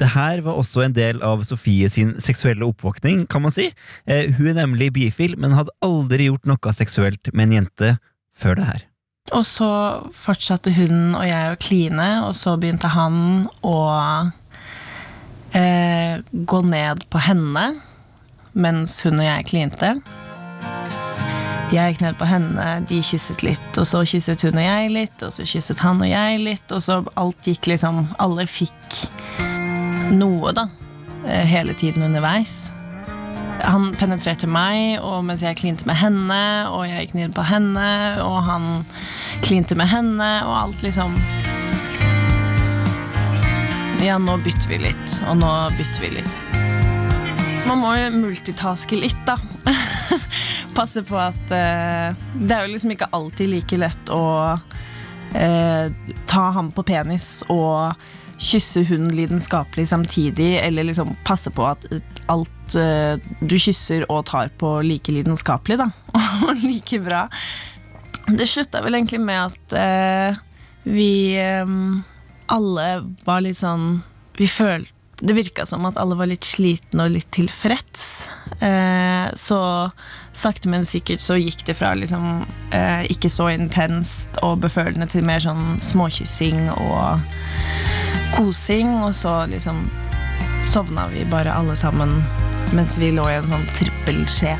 Det 0.00 0.10
her 0.14 0.40
var 0.42 0.58
også 0.58 0.82
en 0.84 0.94
del 0.96 1.20
av 1.22 1.44
Sofie 1.46 1.88
sin 1.92 2.16
seksuelle 2.22 2.66
oppvåkning, 2.66 3.26
kan 3.30 3.44
man 3.44 3.54
si. 3.54 3.68
Eh, 4.10 4.32
hun 4.34 4.50
er 4.50 4.58
nemlig 4.64 4.92
bifil, 4.96 5.36
men 5.38 5.54
hadde 5.54 5.74
aldri 5.84 6.26
gjort 6.26 6.48
noe 6.50 6.74
seksuelt 6.74 7.30
med 7.32 7.48
en 7.48 7.56
jente 7.60 7.92
før 8.34 8.58
det 8.58 8.66
her. 8.72 8.82
Og 9.32 9.44
så 9.48 9.68
fortsatte 10.12 10.74
hun 10.76 11.14
og 11.14 11.24
jeg 11.24 11.52
å 11.52 11.60
kline, 11.62 12.08
og 12.26 12.34
så 12.36 12.58
begynte 12.60 12.90
han 12.92 13.46
å 13.64 13.78
eh, 15.56 16.20
gå 16.20 16.60
ned 16.68 17.06
på 17.08 17.22
henne 17.24 17.70
mens 18.54 19.00
hun 19.06 19.22
og 19.22 19.26
jeg 19.26 19.48
klinte. 19.48 19.94
Jeg 21.72 21.94
gikk 21.94 22.04
ned 22.04 22.18
på 22.20 22.26
henne, 22.28 22.66
de 22.86 23.00
kysset 23.02 23.40
litt, 23.42 23.70
og 23.80 23.88
så 23.88 24.04
kysset 24.06 24.44
hun 24.44 24.60
og 24.60 24.66
jeg 24.66 24.92
litt, 24.94 25.24
og 25.24 25.32
så 25.34 25.46
kysset 25.48 25.80
han 25.82 26.04
og 26.04 26.10
jeg 26.10 26.44
litt, 26.44 26.74
og 26.74 26.84
så 26.84 27.00
alt 27.18 27.48
gikk 27.48 27.72
liksom 27.72 28.04
Alle 28.22 28.46
fikk 28.46 29.00
noe, 30.12 30.52
da, 30.52 30.68
eh, 31.26 31.46
hele 31.46 31.74
tiden 31.74 32.02
underveis. 32.02 32.72
Han 33.62 33.92
penetrerte 33.96 34.48
meg, 34.50 34.98
og 35.00 35.24
mens 35.24 35.42
jeg 35.42 35.56
klinte 35.56 35.86
med 35.88 35.96
henne, 35.96 36.68
og 36.68 36.84
jeg 36.88 37.06
gikk 37.06 37.14
ned 37.14 37.34
på 37.36 37.44
henne, 37.46 37.88
og 38.24 38.42
han 38.44 38.84
klinte 39.44 39.76
med 39.78 39.88
henne, 39.88 40.30
og 40.44 40.56
alt 40.58 40.84
liksom 40.84 41.16
Ja, 44.04 44.18
nå 44.20 44.34
bytter 44.44 44.68
vi 44.68 44.78
litt, 44.82 45.14
og 45.30 45.38
nå 45.40 45.50
bytter 45.78 46.02
vi 46.02 46.10
litt. 46.18 46.34
Man 47.64 47.80
må 47.80 47.94
jo 47.96 48.10
multitaske 48.12 48.98
litt, 49.00 49.22
da. 49.24 49.38
Passe 50.76 51.00
på 51.06 51.16
at 51.16 51.54
eh, 51.54 52.10
Det 52.34 52.52
er 52.52 52.66
jo 52.66 52.74
liksom 52.74 52.92
ikke 52.92 53.08
alltid 53.16 53.48
like 53.48 53.78
lett 53.80 54.12
å 54.12 54.24
eh, 55.32 55.86
ta 56.28 56.44
ham 56.58 56.68
på 56.74 56.84
penis 56.84 57.38
og 57.48 57.94
kysse 58.38 58.84
hun 58.88 59.08
lidenskapelig 59.14 59.88
samtidig, 59.88 60.58
eller 60.58 60.84
liksom 60.84 61.14
passe 61.24 61.50
på 61.54 61.66
at 61.66 61.86
alt 62.32 62.76
uh, 62.78 63.20
du 63.40 63.56
kysser 63.58 64.06
og 64.10 64.26
tar 64.30 64.50
på 64.60 64.76
like 64.86 65.12
lidenskapelig, 65.12 65.78
da. 65.80 65.90
Og 66.48 66.64
like 66.64 67.00
bra. 67.04 67.26
Det 68.28 68.48
slutta 68.48 68.82
vel 68.84 68.96
egentlig 68.98 69.20
med 69.20 69.52
at 69.52 69.76
uh, 69.76 70.42
vi 70.84 71.36
um, 71.62 72.02
alle 72.52 72.88
var 73.24 73.40
litt 73.44 73.56
sånn 73.56 74.02
Vi 74.36 74.48
følte 74.50 74.92
Det 75.24 75.36
virka 75.36 75.64
som 75.64 75.86
at 75.88 75.96
alle 76.00 76.16
var 76.18 76.28
litt 76.28 76.44
slitne 76.44 77.06
og 77.06 77.14
litt 77.14 77.30
tilfreds. 77.32 78.26
Eh, 78.58 79.30
så 79.38 79.58
sakte, 80.36 80.68
men 80.68 80.84
sikkert 80.84 81.22
så 81.22 81.38
gikk 81.38 81.62
det 81.68 81.76
fra 81.78 81.92
liksom 81.96 82.42
ikke 83.08 83.30
så 83.30 83.46
intenst 83.54 84.36
og 84.44 84.58
befølende 84.66 85.06
til 85.08 85.24
mer 85.24 85.40
sånn 85.40 85.78
småkyssing 85.86 86.66
og 86.74 87.22
kosing, 88.34 88.90
og 89.04 89.14
så 89.14 89.44
liksom 89.50 89.84
sovna 90.64 91.06
vi 91.12 91.24
bare 91.30 91.52
alle 91.54 91.76
sammen 91.76 92.16
mens 92.74 92.96
vi 92.98 93.12
lå 93.14 93.26
i 93.30 93.36
en 93.38 93.50
sånn 93.50 93.66
trippelskje. 93.76 94.54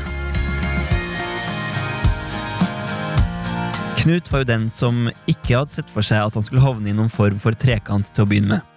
Knut 3.99 4.29
var 4.31 4.43
jo 4.43 4.47
den 4.51 4.69
som 4.71 5.09
ikke 5.25 5.57
hadde 5.57 5.79
sett 5.79 5.91
for 5.91 6.05
seg 6.05 6.27
at 6.27 6.37
han 6.37 6.45
skulle 6.45 6.63
havne 6.63 6.91
i 6.91 6.95
noen 6.95 7.11
form 7.11 7.39
for 7.41 7.57
trekant 7.57 8.11
til 8.13 8.23
å 8.23 8.29
begynne 8.29 8.59
med. 8.59 8.71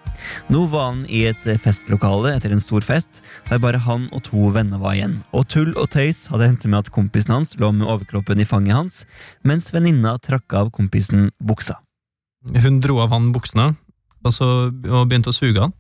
Nå 0.51 0.65
var 0.73 0.89
han 0.89 1.03
i 1.07 1.23
et 1.29 1.45
festlokale 1.63 2.33
etter 2.35 2.51
en 2.51 2.63
stor 2.65 2.83
fest, 2.83 3.21
der 3.47 3.61
bare 3.63 3.79
han 3.85 4.09
og 4.11 4.25
to 4.27 4.49
venner 4.57 4.81
var 4.83 4.97
igjen. 4.97 5.19
Og 5.31 5.47
tull 5.53 5.71
og 5.77 5.93
tøys 5.95 6.25
hadde 6.33 6.49
hendt 6.49 6.67
med 6.67 6.81
at 6.81 6.91
kompisen 6.95 7.37
hans 7.37 7.55
lå 7.61 7.71
med 7.77 7.87
overkroppen 7.87 8.41
i 8.43 8.49
fanget 8.49 8.75
hans, 8.75 9.05
mens 9.47 9.71
venninna 9.75 10.17
trakk 10.25 10.57
av 10.59 10.73
kompisen 10.75 11.29
buksa. 11.39 11.79
Hun 12.57 12.81
dro 12.83 12.99
av 13.05 13.15
han 13.15 13.31
buksene 13.37 13.75
og, 14.25 14.33
så, 14.35 14.49
og 14.71 15.09
begynte 15.09 15.33
å 15.33 15.37
suge 15.37 15.63
han. 15.63 15.75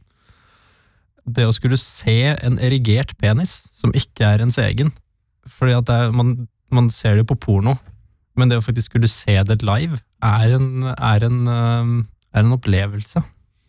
Det 1.28 1.44
å 1.44 1.54
skulle 1.54 1.78
se 1.80 2.34
en 2.34 2.58
erigert 2.64 3.16
penis 3.20 3.62
som 3.76 3.92
ikke 3.96 4.24
er 4.24 4.40
ens 4.40 4.56
egen 4.62 4.94
Fordi 5.58 5.74
at 5.76 5.88
det 5.88 5.96
er, 6.06 6.14
man, 6.16 6.46
man 6.72 6.88
ser 6.92 7.18
det 7.18 7.26
på 7.28 7.36
porno, 7.36 7.74
men 8.38 8.48
det 8.48 8.60
å 8.60 8.64
faktisk 8.64 8.92
skulle 8.92 9.10
se 9.10 9.36
det 9.48 9.58
live 9.66 9.98
er 10.24 10.54
en, 10.56 10.86
er 10.94 11.26
en, 11.26 11.40
er 11.48 12.42
en 12.44 12.54
opplevelse. 12.56 13.22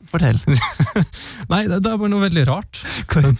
Fortell. 0.10 0.40
Nei, 1.52 1.66
det, 1.68 1.82
det 1.84 1.92
er 1.92 2.00
bare 2.00 2.12
noe 2.12 2.24
veldig 2.24 2.46
rart. 2.50 2.82
Hvordan, 3.12 3.36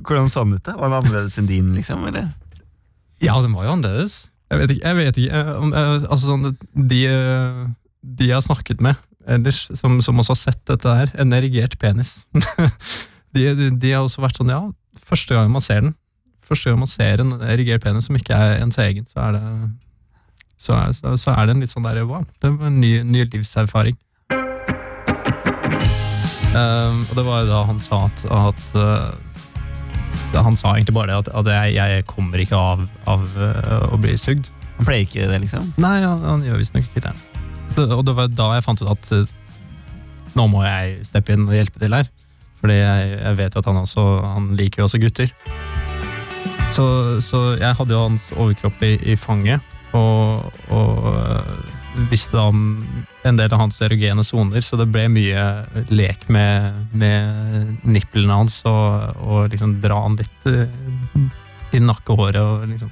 hvordan 0.00 0.30
så 0.32 0.44
den 0.44 0.58
ut? 0.58 0.64
da? 0.66 0.76
Var 0.78 0.90
den 0.90 0.98
annerledes 1.00 1.40
enn 1.40 1.50
din, 1.50 1.72
liksom? 1.76 2.04
eller? 2.08 2.30
Ja, 3.22 3.36
den 3.42 3.54
var 3.56 3.66
jo 3.66 3.74
annerledes. 3.76 4.18
Jeg 4.52 4.60
vet 4.60 4.74
ikke. 4.74 4.86
Jeg 4.86 4.98
vet 5.00 5.18
ikke. 5.22 5.40
eh, 5.40 5.66
eh, 5.80 6.06
altså 6.08 6.30
sånn, 6.30 6.54
de, 6.92 7.00
eh, 7.10 7.64
de 8.20 8.30
jeg 8.30 8.36
har 8.36 8.44
snakket 8.44 8.84
med 8.84 9.00
ellers, 9.30 9.64
som, 9.78 9.98
som 10.04 10.18
også 10.20 10.34
har 10.34 10.40
sett 10.40 10.62
dette 10.70 10.96
her, 11.00 11.12
en 11.20 11.32
erigert 11.36 11.76
penis. 11.80 12.22
de, 13.34 13.46
de, 13.58 13.70
de 13.70 13.92
har 13.92 14.04
også 14.04 14.24
vært 14.24 14.40
sånn, 14.40 14.52
ja, 14.52 14.62
første 15.04 15.36
gang 15.36 15.52
man 15.52 15.64
ser 15.64 15.84
den, 15.86 15.94
første 16.44 16.70
gang 16.70 16.82
man 16.82 16.90
ser 16.90 17.22
en 17.24 17.34
erigert 17.42 17.84
penis 17.84 18.08
som 18.08 18.18
ikke 18.18 18.36
er 18.36 18.60
ens 18.62 18.78
egen, 18.82 19.06
så 19.10 19.28
er 19.28 19.36
det, 19.36 19.44
så 20.60 20.78
er, 20.78 20.96
så, 20.96 21.14
så 21.20 21.34
er 21.34 21.46
det 21.46 21.56
en 21.56 21.64
litt 21.64 21.74
sånn 21.74 21.86
der, 21.86 22.02
wow, 22.08 22.24
det 22.42 22.52
var 22.56 22.70
en 22.70 22.80
ny, 22.82 22.96
ny 23.06 23.26
livserfaring. 23.32 23.98
Um, 26.54 27.00
og 27.10 27.16
det 27.18 27.24
var 27.26 27.40
jo 27.42 27.48
da 27.50 27.60
han 27.66 27.80
sa 27.82 28.04
at, 28.06 28.20
at 28.30 28.66
uh, 28.78 30.36
Han 30.38 30.54
sa 30.54 30.76
egentlig 30.76 30.94
bare 30.94 31.10
det 31.10 31.16
at, 31.24 31.30
at 31.40 31.48
jeg, 31.50 31.72
jeg 31.74 32.04
kommer 32.06 32.38
ikke 32.38 32.54
av, 32.54 32.84
av 33.10 33.24
uh, 33.34 33.90
å 33.90 33.98
bli 33.98 34.14
sugd. 34.14 34.52
Han 34.78 34.86
pleier 34.86 35.08
ikke 35.08 35.26
det, 35.30 35.40
liksom? 35.48 35.72
Nei, 35.82 35.96
han, 36.06 36.22
han 36.22 36.46
gjør 36.46 36.62
visstnok 36.62 36.86
ikke 36.86 37.08
det. 37.08 37.33
Og 37.78 38.04
det 38.06 38.14
var 38.16 38.30
da 38.30 38.50
jeg 38.54 38.66
fant 38.66 38.82
ut 38.82 38.90
at 38.92 39.12
uh, 39.14 39.32
nå 40.34 40.46
må 40.50 40.64
jeg 40.66 41.00
steppe 41.06 41.34
inn 41.34 41.48
og 41.48 41.56
hjelpe 41.56 41.82
til 41.82 41.96
her. 41.96 42.10
Fordi 42.62 42.78
jeg, 42.78 43.14
jeg 43.18 43.38
vet 43.40 43.54
jo 43.54 43.60
at 43.60 43.68
han 43.68 43.80
også 43.82 44.02
Han 44.24 44.50
liker 44.56 44.82
jo 44.82 44.88
også 44.88 45.00
gutter. 45.02 45.32
Så, 46.72 46.84
så 47.20 47.40
jeg 47.60 47.76
hadde 47.76 47.92
jo 47.92 48.06
hans 48.06 48.30
overkropp 48.32 48.80
i, 48.82 48.94
i 49.12 49.16
fanget, 49.20 49.60
og, 49.94 50.46
og 50.72 51.10
øh, 51.12 52.08
visste 52.10 52.38
da 52.38 52.48
om 52.50 52.62
en 53.28 53.38
del 53.38 53.52
av 53.52 53.60
hans 53.60 53.78
erogene 53.84 54.24
soner, 54.26 54.64
så 54.64 54.78
det 54.80 54.88
ble 54.90 55.04
mye 55.12 55.44
lek 55.92 56.24
med, 56.32 56.80
med 56.96 57.84
nipplene 57.84 58.40
hans, 58.40 58.62
og, 58.66 59.20
og 59.22 59.52
liksom 59.52 59.76
dra 59.84 60.00
han 60.06 60.16
litt 60.18 60.48
øh, 60.50 60.64
i 61.76 61.82
nakkehåret, 61.84 62.40
og 62.40 62.66
liksom 62.72 62.90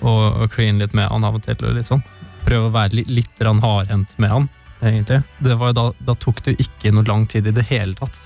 og, 0.00 0.40
og 0.40 0.50
kline 0.54 0.80
litt 0.80 0.96
med 0.96 1.10
han 1.12 1.28
av 1.28 1.36
og 1.36 1.44
til. 1.44 1.60
og 1.60 1.76
litt 1.76 1.88
sånn. 1.88 2.02
Prøve 2.46 2.70
å 2.70 2.74
være 2.74 3.00
litt, 3.00 3.12
litt 3.12 3.42
hardhendt 3.44 4.16
med 4.18 4.30
han, 4.32 4.48
egentlig. 4.80 5.22
Det 5.44 5.56
var 5.60 5.72
jo 5.72 5.78
da, 5.80 5.86
da 6.08 6.16
tok 6.18 6.42
det 6.44 6.54
jo 6.54 6.66
ikke 6.66 6.94
noe 6.96 7.08
lang 7.08 7.26
tid 7.30 7.46
i 7.46 7.54
det 7.56 7.66
hele 7.70 7.94
tatt. 7.98 8.18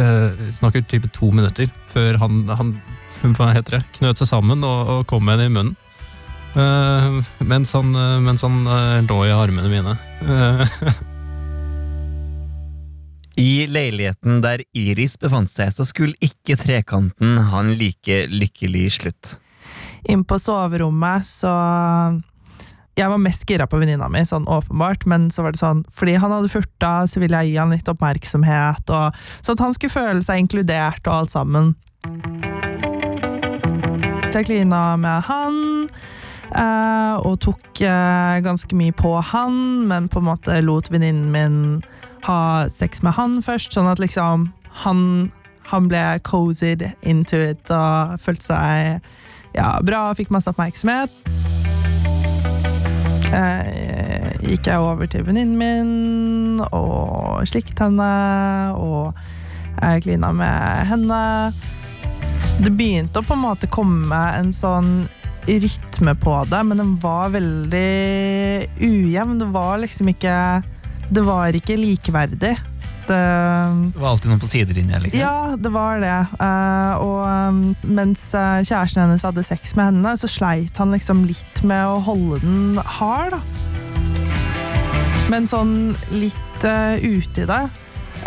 Eh, 0.00 0.50
snakker 0.56 0.84
type 0.88 1.10
to 1.12 1.30
minutter 1.30 1.68
før 1.92 2.16
han, 2.22 2.44
han 2.48 2.76
hva 3.36 3.52
heter 3.52 3.78
det, 3.78 3.82
knøt 3.98 4.20
seg 4.20 4.30
sammen 4.30 4.64
og, 4.64 4.78
og 4.88 5.08
kom 5.10 5.26
med 5.28 5.42
den 5.42 5.52
i 5.52 5.56
munnen. 5.58 5.74
Eh, 6.54 7.18
mens 7.44 7.74
han, 7.74 7.90
eh, 7.98 8.20
mens 8.22 8.44
han 8.46 8.62
eh, 8.66 9.02
lå 9.08 9.18
i 9.26 9.34
armene 9.34 9.70
mine. 9.70 9.96
Eh, 10.22 10.78
I 13.36 13.66
leiligheten 13.66 14.38
der 14.44 14.62
Iris 14.78 15.16
befant 15.18 15.50
seg, 15.50 15.72
så 15.74 15.86
skulle 15.88 16.14
ikke 16.22 16.54
trekanten 16.60 17.40
ha 17.50 17.64
en 17.64 17.74
like 17.78 18.24
lykkelig 18.30 18.84
slutt. 19.00 19.32
Inn 20.06 20.22
på 20.28 20.38
soverommet, 20.38 21.26
så 21.26 21.50
Jeg 22.94 23.10
var 23.10 23.18
mest 23.18 23.42
gira 23.50 23.66
på 23.66 23.80
venninna 23.80 24.06
mi, 24.06 24.20
sånn 24.22 24.44
åpenbart, 24.46 25.02
men 25.10 25.26
så 25.34 25.42
var 25.42 25.54
det 25.54 25.58
sånn 25.58 25.82
fordi 25.90 26.14
han 26.22 26.30
hadde 26.30 26.50
furta, 26.52 26.92
så 27.10 27.18
ville 27.22 27.40
jeg 27.42 27.50
gi 27.50 27.58
han 27.58 27.74
litt 27.74 27.88
oppmerksomhet, 27.90 28.90
og, 28.94 29.24
så 29.42 29.56
at 29.56 29.62
han 29.64 29.74
skulle 29.74 29.94
føle 29.94 30.22
seg 30.22 30.44
inkludert 30.44 31.02
og 31.08 31.16
alt 31.16 31.34
sammen. 31.34 31.72
Så 34.30 34.40
jeg 34.40 34.46
klina 34.46 34.82
med 35.00 35.26
han, 35.26 35.58
eh, 36.54 37.16
og 37.18 37.40
tok 37.42 37.82
eh, 37.82 38.38
ganske 38.46 38.78
mye 38.78 38.94
på 38.94 39.16
han, 39.32 39.58
men 39.90 40.06
på 40.10 40.22
en 40.22 40.28
måte 40.30 40.60
lot 40.62 40.90
venninnen 40.94 41.34
min 41.34 41.58
ha 42.28 42.68
sex 42.70 43.02
med 43.02 43.18
han 43.18 43.40
først, 43.44 43.74
sånn 43.74 43.90
at 43.90 44.02
liksom 44.02 44.48
han, 44.84 45.02
han 45.70 45.90
ble 45.90 46.04
cozied 46.26 46.86
into 47.02 47.42
it 47.42 47.74
og 47.74 48.14
følte 48.22 48.52
seg 48.54 49.58
ja, 49.58 49.74
bra, 49.82 50.06
fikk 50.18 50.30
masse 50.34 50.50
oppmerksomhet. 50.50 51.53
Eh, 53.32 54.28
gikk 54.44 54.68
jeg 54.68 54.82
over 54.82 55.08
til 55.10 55.24
venninnen 55.26 55.56
min 55.58 56.62
og 56.68 57.44
slikket 57.48 57.80
henne, 57.86 58.10
og 58.76 59.14
jeg 59.80 60.04
klina 60.04 60.32
med 60.36 60.88
henne. 60.90 61.20
Det 62.62 62.72
begynte 62.74 63.20
å 63.20 63.26
på 63.26 63.34
en 63.36 63.44
måte 63.46 63.70
komme 63.72 64.20
en 64.38 64.52
sånn 64.54 65.06
rytme 65.44 66.14
på 66.22 66.36
det, 66.48 66.60
men 66.64 66.80
den 66.80 66.94
var 67.02 67.32
veldig 67.34 67.88
ujevn. 68.80 69.40
Det 69.42 69.50
var 69.52 69.82
liksom 69.82 70.12
ikke 70.14 70.36
Det 71.04 71.20
var 71.20 71.52
ikke 71.52 71.76
likeverdig. 71.76 72.54
Det 73.04 73.20
Det 73.94 74.00
var 74.00 74.10
alltid 74.10 74.30
noen 74.32 74.42
på 74.42 74.48
sidelinja, 74.48 74.98
liksom. 75.02 75.20
ja, 75.20 75.56
det 75.60 75.72
var 75.74 76.00
det. 76.00 76.18
Uh, 76.40 77.04
og 77.04 77.20
um, 77.28 77.62
mens 77.84 78.26
eh, 78.34 78.62
kjæresten 78.64 79.04
hennes 79.04 79.24
hadde 79.26 79.44
sex 79.46 79.74
med 79.76 79.92
henne, 79.92 80.16
så 80.16 80.30
sleit 80.30 80.78
han 80.80 80.94
liksom 80.94 81.24
litt 81.28 81.64
med 81.66 81.84
å 81.84 82.00
holde 82.04 82.40
den 82.44 82.80
hard, 82.98 83.36
da. 83.36 83.42
Men 85.32 85.48
sånn 85.48 85.94
litt 86.12 86.66
uh, 86.68 87.00
uti 87.00 87.46
det, 87.48 87.62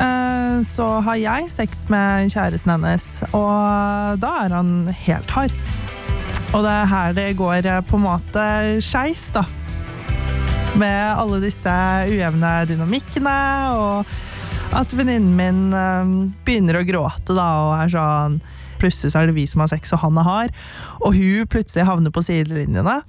eh, 0.02 0.62
så 0.66 0.88
har 1.06 1.20
jeg 1.22 1.50
sex 1.54 1.86
med 1.94 2.32
kjæresten 2.34 2.74
hennes, 2.74 3.06
og 3.32 4.18
da 4.22 4.34
er 4.46 4.56
han 4.58 4.72
helt 5.06 5.32
hard. 5.32 5.54
Og 6.56 6.64
det 6.64 6.74
er 6.74 6.90
her 6.92 7.16
det 7.18 7.28
går 7.38 7.68
eh, 7.68 7.84
på 7.86 8.00
en 8.00 8.06
måte 8.08 8.46
skeis, 8.84 9.28
da. 9.36 9.46
Med 10.78 11.14
alle 11.18 11.42
disse 11.42 11.74
ujevne 12.10 12.54
dynamikkene, 12.70 13.38
og 13.78 14.18
at 14.76 14.94
venninnen 14.94 15.36
min 15.38 15.62
eh, 15.76 16.12
begynner 16.48 16.80
å 16.80 16.86
gråte 16.88 17.36
da, 17.38 17.48
og 17.68 17.76
er 17.82 17.94
sånn 17.94 18.40
Plutselig 18.78 19.10
så 19.10 19.24
er 19.24 19.32
det 19.32 19.34
vi 19.34 19.48
som 19.50 19.64
har 19.64 19.72
sex, 19.72 19.90
og 19.96 20.04
han 20.04 20.20
er 20.22 20.26
hard. 20.28 20.52
Og 21.02 21.16
hun 21.18 21.48
plutselig 21.50 21.88
havner 21.88 22.14
på 22.14 22.22
sidelinjene. 22.22 23.00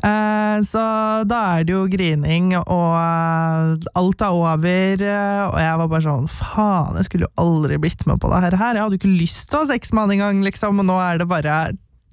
Eh, 0.00 0.56
så 0.64 0.84
da 1.28 1.40
er 1.58 1.66
det 1.68 1.74
jo 1.74 1.82
grining, 1.92 2.54
og 2.56 2.94
eh, 2.96 3.84
alt 4.00 4.24
er 4.24 4.38
over. 4.38 5.04
eh, 5.04 5.42
og 5.44 5.58
jeg 5.60 5.78
var 5.82 5.92
bare 5.92 6.06
sånn 6.06 6.30
Faen, 6.32 6.96
jeg 6.96 7.10
skulle 7.10 7.28
jo 7.28 7.34
aldri 7.44 7.76
blitt 7.84 8.06
med 8.08 8.16
på 8.22 8.32
det 8.32 8.40
her. 8.46 8.56
Jeg 8.56 8.80
hadde 8.80 8.96
jo 8.96 9.02
ikke 9.02 9.12
lyst 9.12 9.50
til 9.50 9.60
å 9.60 9.64
ha 9.66 9.72
sex 9.74 9.92
med 9.92 10.06
han 10.06 10.16
engang, 10.16 10.42
liksom, 10.48 10.80
og 10.80 10.88
nå 10.88 10.98
er 11.04 11.20
det 11.20 11.28
bare 11.28 11.58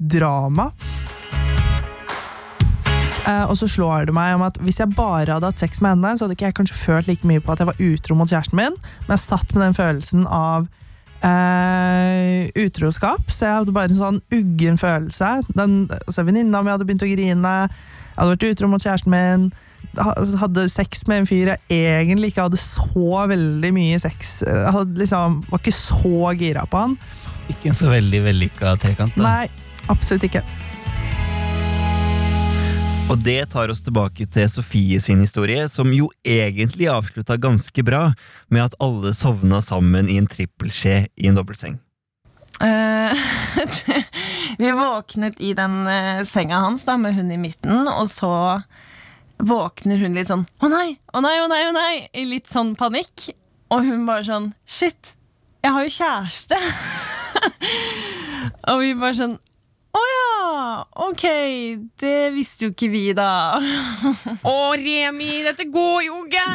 drama. 0.02 0.72
Eh, 3.28 3.46
og 3.46 3.56
så 3.60 3.70
slår 3.70 4.10
det 4.10 4.16
meg 4.18 4.34
om 4.36 4.44
at 4.48 4.58
hvis 4.66 4.80
jeg 4.82 4.96
bare 4.98 5.36
hadde 5.36 5.50
hatt 5.52 5.62
sex 5.62 5.82
med 5.84 5.96
henne, 5.96 6.14
så 6.18 6.26
hadde 6.26 6.38
ikke 6.38 6.50
jeg 6.50 6.58
kanskje 6.58 6.80
følt 6.80 7.10
like 7.10 7.28
mye 7.28 7.44
på 7.44 7.54
at 7.54 7.62
jeg 7.62 7.70
var 7.70 7.82
utro 7.86 8.18
mot 8.18 8.30
kjæresten 8.32 8.58
min, 8.58 8.78
men 9.06 9.14
jeg 9.14 9.26
satt 9.28 9.56
med 9.56 9.68
den 9.68 9.78
følelsen 9.78 10.28
av 10.28 10.70
Uh, 11.22 12.48
utroskap, 12.58 13.28
så 13.30 13.46
jeg 13.46 13.58
hadde 13.60 13.74
bare 13.76 13.92
en 13.92 13.98
sånn 14.00 14.16
uggen 14.34 14.80
følelse. 14.82 15.28
Den, 15.54 15.84
altså, 15.94 16.24
Venninna 16.26 16.64
mi 16.66 16.72
hadde 16.74 16.88
begynt 16.90 17.06
å 17.06 17.10
grine, 17.12 17.52
jeg 17.68 18.16
hadde 18.16 18.32
vært 18.32 18.46
utro 18.48 18.70
mot 18.72 18.82
kjæresten 18.82 19.14
min, 19.14 19.44
hadde 20.42 20.64
sex 20.74 21.06
med 21.06 21.22
en 21.22 21.30
fyr 21.30 21.52
jeg 21.52 21.60
egentlig 21.70 22.32
ikke 22.32 22.48
hadde 22.48 22.58
så 22.58 23.26
veldig 23.28 23.72
mye 23.76 23.98
sex 24.00 24.38
Jeg 24.48 24.72
hadde 24.72 25.02
liksom, 25.02 25.42
var 25.52 25.62
ikke 25.62 25.76
så 25.76 26.34
gira 26.40 26.66
på 26.66 26.82
han. 26.88 26.98
Ikke 27.54 27.70
en 27.70 27.78
så 27.78 27.94
veldig 27.94 28.24
vellykka 28.26 28.74
trekant. 28.82 29.14
da. 29.14 29.28
Nei, 29.28 29.86
absolutt 29.94 30.26
ikke. 30.26 30.42
Og 33.12 33.20
det 33.20 33.50
tar 33.52 33.68
oss 33.68 33.82
tilbake 33.84 34.24
til 34.32 34.46
Sofie 34.48 35.02
sin 35.04 35.20
historie, 35.20 35.66
som 35.68 35.90
jo 35.92 36.06
egentlig 36.24 36.88
avslutta 36.88 37.36
ganske 37.44 37.84
bra 37.84 38.14
med 38.48 38.64
at 38.64 38.78
alle 38.80 39.12
sovna 39.12 39.60
sammen 39.60 40.08
i 40.08 40.16
en 40.22 40.30
trippelskje 40.32 40.94
i 41.20 41.28
en 41.28 41.36
dobbeltseng. 41.36 41.76
Eh, 42.64 43.26
vi 44.62 44.72
våknet 44.78 45.44
i 45.44 45.52
den 45.58 45.76
eh, 45.92 46.24
senga 46.24 46.62
hans 46.64 46.88
da, 46.88 46.96
med 46.96 47.18
hun 47.18 47.36
i 47.36 47.42
midten, 47.42 47.84
og 47.92 48.08
så 48.08 48.32
våkner 49.44 50.00
hun 50.00 50.16
litt 50.16 50.32
sånn 50.32 50.48
Å 50.62 50.72
nei, 50.72 50.96
å 51.12 51.20
nei, 51.26 51.36
å 51.44 51.52
nei, 51.52 51.62
å 51.68 51.76
nei! 51.76 51.94
I 52.16 52.24
litt 52.30 52.48
sånn 52.48 52.78
panikk. 52.80 53.32
Og 53.74 53.88
hun 53.92 54.08
bare 54.08 54.24
sånn 54.24 54.52
Shit, 54.64 55.18
jeg 55.66 55.76
har 55.76 55.84
jo 55.84 55.96
kjæreste! 56.00 56.64
og 58.72 58.86
vi 58.86 58.96
bare 58.96 59.18
sånn 59.20 59.40
Å 59.92 60.02
ja! 60.08 60.86
Ok, 61.08 61.24
det 62.00 62.32
visste 62.36 62.68
jo 62.68 62.72
ikke 62.72 62.90
vi, 62.92 63.04
da. 63.18 63.60
Å, 64.54 64.56
Remi, 64.80 65.42
dette 65.48 65.68
går 65.72 66.06
jo 66.08 66.22
ikke! 66.26 66.46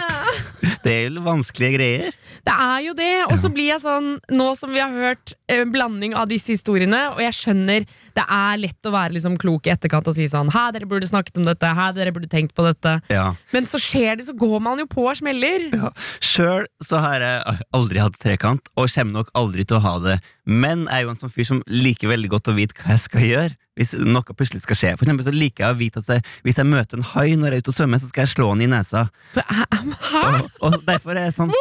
Det 0.87 0.95
er 0.95 1.09
jo 1.11 1.23
vanskelige 1.27 1.77
greier. 1.77 2.17
Det 2.47 2.55
er 2.55 2.81
jo 2.87 2.95
det. 2.97 3.13
Og 3.27 3.37
så 3.41 3.51
blir 3.53 3.73
jeg 3.73 3.83
sånn, 3.83 4.13
nå 4.31 4.49
som 4.59 4.73
vi 4.75 4.83
har 4.83 4.93
hørt 4.95 5.35
en 5.51 5.73
blanding 5.75 6.15
av 6.19 6.29
disse 6.31 6.55
historiene, 6.55 7.01
og 7.15 7.23
jeg 7.25 7.35
skjønner 7.35 7.87
det 8.17 8.25
er 8.33 8.61
lett 8.63 8.89
å 8.89 8.93
være 8.95 9.17
liksom 9.17 9.37
klok 9.41 9.69
i 9.69 9.75
etterkant 9.75 10.07
og 10.09 10.17
si 10.17 10.25
sånn 10.31 10.49
Hæ, 10.55 10.71
dere 10.73 10.89
burde 10.89 11.09
snakket 11.09 11.41
om 11.41 11.49
dette. 11.49 11.69
Hæ, 11.77 11.91
dere 11.97 12.15
burde 12.15 12.31
tenkt 12.33 12.55
på 12.57 12.65
dette. 12.65 12.97
Ja. 13.13 13.27
Men 13.53 13.69
så 13.69 13.81
skjer 13.83 14.21
det, 14.21 14.29
så 14.29 14.37
går 14.39 14.63
man 14.65 14.81
jo 14.81 14.89
på 14.91 15.05
og 15.11 15.19
smeller. 15.19 15.69
Ja. 15.75 15.93
Sjøl 16.25 16.65
så 16.85 17.03
har 17.03 17.25
jeg 17.25 17.61
aldri 17.77 18.01
hatt 18.03 18.17
trekant, 18.23 18.71
og 18.79 18.89
kommer 18.95 19.21
nok 19.21 19.35
aldri 19.37 19.67
til 19.67 19.81
å 19.81 19.85
ha 19.85 19.95
det. 20.05 20.19
Men 20.47 20.87
jeg 20.87 21.03
er 21.03 21.07
jo 21.07 21.13
en 21.13 21.21
sånn 21.21 21.35
fyr 21.35 21.51
som 21.51 21.63
liker 21.69 22.13
veldig 22.15 22.33
godt 22.33 22.53
å 22.53 22.57
vite 22.57 22.79
hva 22.79 22.95
jeg 22.95 23.05
skal 23.09 23.27
gjøre. 23.27 23.57
Hvis 23.77 23.93
noe 24.01 24.37
plutselig 24.37 24.63
skal 24.65 24.79
skje. 24.81 24.91
For 24.97 25.05
eksempel 25.05 25.27
så 25.29 25.35
liker 25.37 25.67
jeg 25.67 25.75
å 25.75 25.79
vite 25.79 26.01
at 26.01 26.09
jeg, 26.15 26.25
hvis 26.47 26.57
jeg 26.63 26.69
møter 26.71 26.97
en 27.01 27.09
hai 27.13 27.29
når 27.37 27.53
jeg 27.53 27.61
er 27.61 27.65
ute 27.67 27.73
og 27.75 27.77
svømmer, 27.77 28.01
så 28.01 28.09
skal 28.09 28.25
jeg 28.25 28.33
slå 28.33 28.51
den 28.55 28.65
i 28.67 28.73
nesa. 28.73 29.07
Og, 29.37 30.51
og 30.65 30.77
derfor 30.87 31.17
er 31.17 31.29
jeg 31.29 31.37
sånn 31.37 31.53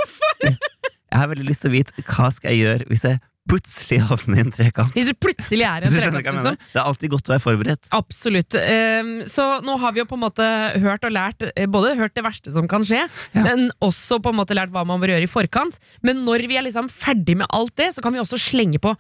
Jeg 0.46 1.22
har 1.22 1.30
veldig 1.32 1.48
lyst 1.48 1.64
til 1.66 1.72
å 1.72 1.76
vite 1.76 2.06
hva 2.08 2.30
skal 2.34 2.54
jeg 2.56 2.64
gjøre 2.66 2.88
hvis 2.92 3.04
jeg 3.08 3.20
plutselig 3.46 4.00
havner 4.10 4.40
i 4.40 4.42
en 4.42 4.52
trekant. 4.54 4.96
Hvis 4.98 5.12
du 5.12 5.14
plutselig 5.22 5.66
er 5.68 5.84
i 5.84 5.86
en 5.86 5.94
trekant, 5.94 6.18
liksom. 6.34 6.56
Det 6.72 6.80
er 6.82 6.88
alltid 6.90 7.12
godt 7.14 7.28
å 7.30 7.34
være 7.36 7.44
forberedt. 7.44 7.90
Absolutt. 7.94 8.56
Ehm, 8.58 9.12
Så 9.30 9.46
nå 9.62 9.76
har 9.84 9.94
vi 9.94 10.02
jo 10.02 10.08
på 10.10 10.18
en 10.18 10.24
måte 10.24 10.48
hørt 10.82 11.06
og 11.06 11.14
lært 11.14 11.46
eh, 11.52 11.68
Både 11.70 11.94
hørt 12.00 12.16
det 12.18 12.24
verste 12.26 12.50
som 12.56 12.66
kan 12.72 12.82
skje, 12.88 13.04
men 13.38 13.68
også 13.86 14.18
på 14.18 14.34
en 14.34 14.40
måte 14.40 14.58
lært 14.58 14.74
hva 14.74 14.82
man 14.88 14.98
bør 15.04 15.14
gjøre 15.14 15.28
i 15.28 15.30
forkant. 15.30 15.78
Men 16.02 16.24
når 16.26 16.48
vi 16.50 16.58
er 16.58 16.66
liksom 16.66 16.90
ferdig 16.90 17.38
med 17.44 17.52
alt 17.54 17.76
det, 17.78 17.92
så 17.94 18.02
kan 18.02 18.18
vi 18.18 18.24
også 18.24 18.42
slenge 18.42 18.82
på 18.82 18.96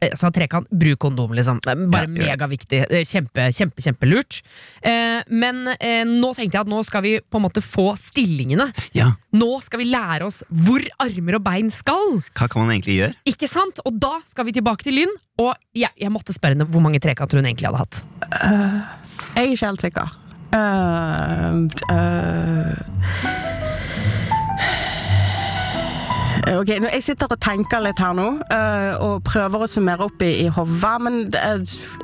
altså, 0.00 0.30
trekant. 0.34 0.68
Bruk 0.70 0.98
kondom, 1.02 1.34
liksom. 1.36 1.60
Bare 1.64 2.04
Ja, 2.04 2.36
megaviktig. 2.36 2.82
Kjempe, 3.08 3.48
kjempe, 3.54 3.82
kjempelurt. 3.84 4.40
Eh, 4.82 5.22
Men 5.28 5.68
eh, 5.78 6.04
nå 6.08 6.32
tenkte 6.36 6.58
jeg 6.58 6.64
at 6.66 6.70
nå 6.70 6.82
skal 6.86 7.02
vi 7.04 7.14
på 7.20 7.40
en 7.40 7.46
måte 7.46 7.62
få 7.64 7.92
stillingene. 7.98 8.70
Ja, 8.96 9.12
Nå 9.34 9.58
skal 9.64 9.80
vi 9.80 9.88
lære 9.90 10.28
oss 10.28 10.44
hvor 10.46 10.84
armer 11.02 11.40
og 11.40 11.42
bein 11.42 11.70
skal. 11.74 12.20
Hva 12.38 12.46
kan 12.46 12.62
man 12.62 12.70
egentlig 12.76 13.00
gjøre? 13.00 13.16
Ikke 13.26 13.48
sant? 13.50 13.80
Og 13.84 13.96
da 13.98 14.20
skal 14.28 14.46
vi 14.46 14.54
tilbake 14.54 14.86
til 14.86 14.94
Lynn. 15.00 15.14
Og 15.42 15.54
jeg, 15.74 15.90
jeg 15.98 16.12
måtte 16.14 16.34
spørre 16.36 16.54
henne 16.54 16.68
hvor 16.70 16.84
mange 16.84 17.00
trekanter 17.02 17.40
hun 17.40 17.48
egentlig 17.48 17.66
hadde 17.66 17.82
hatt. 17.82 18.04
Jeg 19.34 19.48
er 19.48 19.56
ikke 19.56 19.72
helt 19.72 19.82
sikker. 19.88 20.14
Uh, 20.54 21.66
uh, 21.90 23.42
Ok, 26.44 26.68
nå- 26.82 26.90
Jeg 26.92 27.02
sitter 27.06 27.30
og 27.32 27.40
tenker 27.40 27.80
litt 27.80 27.98
her 28.02 28.12
nå, 28.16 28.26
uh, 28.52 28.92
og 29.00 29.22
prøver 29.24 29.64
å 29.64 29.68
summere 29.70 30.04
opp 30.04 30.20
i, 30.22 30.32
i 30.44 30.48
hodet. 30.52 30.94
Men 31.00 31.20
uh, 31.32 31.58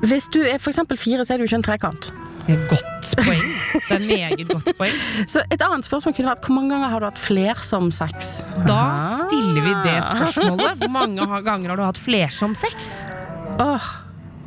hvis 0.07 0.29
du 0.33 0.41
er 0.43 0.57
eksempel 0.57 0.97
fire, 1.01 1.25
så 1.29 1.35
er 1.35 1.43
du 1.43 1.45
ikke 1.49 1.59
en 1.61 1.67
trekant. 1.67 2.11
Godt 2.51 3.11
poeng. 3.21 3.43
Det 3.77 3.95
er 3.95 4.01
meget 4.09 4.49
godt 4.49 4.71
poeng. 4.79 4.95
Så 5.31 5.43
et 5.53 5.61
annet 5.63 5.87
spørsmål 5.87 6.15
kunne 6.17 6.33
vært 6.33 6.47
hvor 6.49 6.57
mange 6.57 6.73
ganger 6.73 6.91
har 6.91 7.05
du 7.05 7.07
hatt 7.11 7.21
flersom 7.21 7.91
sex? 7.95 8.31
Da 8.67 8.81
stiller 9.29 9.61
vi 9.63 9.75
det 9.85 9.99
spørsmålet. 10.09 10.81
Hvor 10.81 10.91
mange 10.97 11.29
ganger 11.47 11.75
har 11.75 11.79
du 11.79 11.85
hatt 11.85 12.01
flersom 12.01 12.57
sex? 12.59 12.89
Åh, 13.61 13.87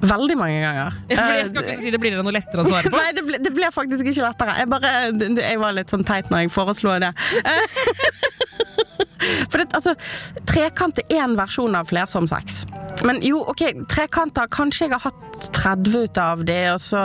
veldig 0.04 0.36
mange 0.42 0.58
ganger. 0.66 0.98
Jeg 1.14 1.52
skal 1.54 1.64
ikke 1.70 1.80
si 1.86 1.94
det 1.96 2.02
blir 2.04 2.18
det 2.18 2.26
noe 2.26 2.34
lettere 2.36 2.66
å 2.66 2.68
svare 2.68 2.92
på. 2.92 2.98
Nei, 3.06 3.14
det 3.16 3.24
ble, 3.30 3.40
det 3.46 3.54
ble 3.56 3.70
faktisk 3.78 4.10
ikke 4.12 4.26
lettere. 4.26 4.58
Jeg, 4.64 4.72
bare, 4.74 4.94
jeg 5.54 5.62
var 5.64 5.78
litt 5.78 5.94
sånn 5.94 6.04
teit 6.10 6.34
når 6.34 6.48
jeg 6.48 6.54
foreslo 6.58 6.98
det. 7.06 7.14
For 9.52 9.62
det, 9.62 9.70
altså, 9.78 9.96
trekant 10.50 11.00
er 11.04 11.24
én 11.24 11.38
versjon 11.40 11.76
av 11.78 11.90
flersom 11.92 12.28
sex. 12.30 12.64
Men 13.08 13.22
jo, 13.26 13.42
ok, 13.50 13.66
trekanter 13.92 14.50
Kanskje 14.54 14.88
jeg 14.88 14.96
har 14.96 15.08
hatt 15.08 15.48
30 15.56 16.06
ut 16.06 16.20
av 16.22 16.44
det, 16.48 16.62
og 16.76 16.82
så 16.84 17.02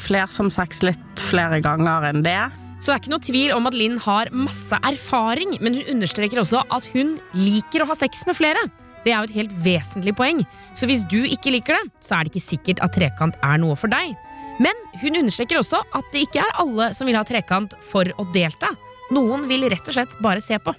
flersom 0.00 0.50
sex 0.52 0.84
litt 0.86 1.24
flere 1.30 1.60
ganger 1.64 2.10
enn 2.10 2.22
det. 2.26 2.38
Så 2.84 2.90
det 2.90 2.94
er 2.94 3.00
ikke 3.00 3.12
noe 3.14 3.24
tvil 3.24 3.52
om 3.56 3.68
at 3.68 3.76
Linn 3.78 3.96
har 4.04 4.28
masse 4.36 4.78
erfaring, 4.84 5.56
men 5.64 5.78
hun 5.78 5.94
understreker 5.96 6.42
også 6.42 6.66
at 6.68 6.88
hun 6.92 7.14
liker 7.32 7.80
å 7.80 7.88
ha 7.88 7.96
sex 7.96 8.26
med 8.28 8.36
flere. 8.36 8.60
Det 9.04 9.12
er 9.12 9.20
jo 9.20 9.28
et 9.28 9.36
helt 9.38 9.54
vesentlig 9.64 10.14
poeng. 10.16 10.42
Så 10.76 10.88
hvis 10.88 11.04
du 11.08 11.22
ikke 11.24 11.52
liker 11.54 11.78
det, 11.78 11.92
så 12.04 12.18
er 12.18 12.24
det 12.24 12.34
ikke 12.34 12.44
sikkert 12.44 12.84
at 12.84 12.92
trekant 12.96 13.40
er 13.44 13.60
noe 13.60 13.76
for 13.80 13.92
deg. 13.92 14.12
Men 14.60 14.76
hun 15.00 15.16
understreker 15.22 15.60
også 15.60 15.80
at 15.96 16.12
det 16.12 16.26
ikke 16.26 16.44
er 16.44 16.56
alle 16.60 16.92
som 16.96 17.08
vil 17.08 17.18
ha 17.18 17.24
trekant 17.26 17.76
for 17.88 18.08
å 18.20 18.28
delta. 18.36 18.74
Noen 19.12 19.48
vil 19.48 19.66
rett 19.72 19.88
og 19.88 19.96
slett 19.96 20.20
bare 20.24 20.44
se 20.44 20.60
på. 20.60 20.76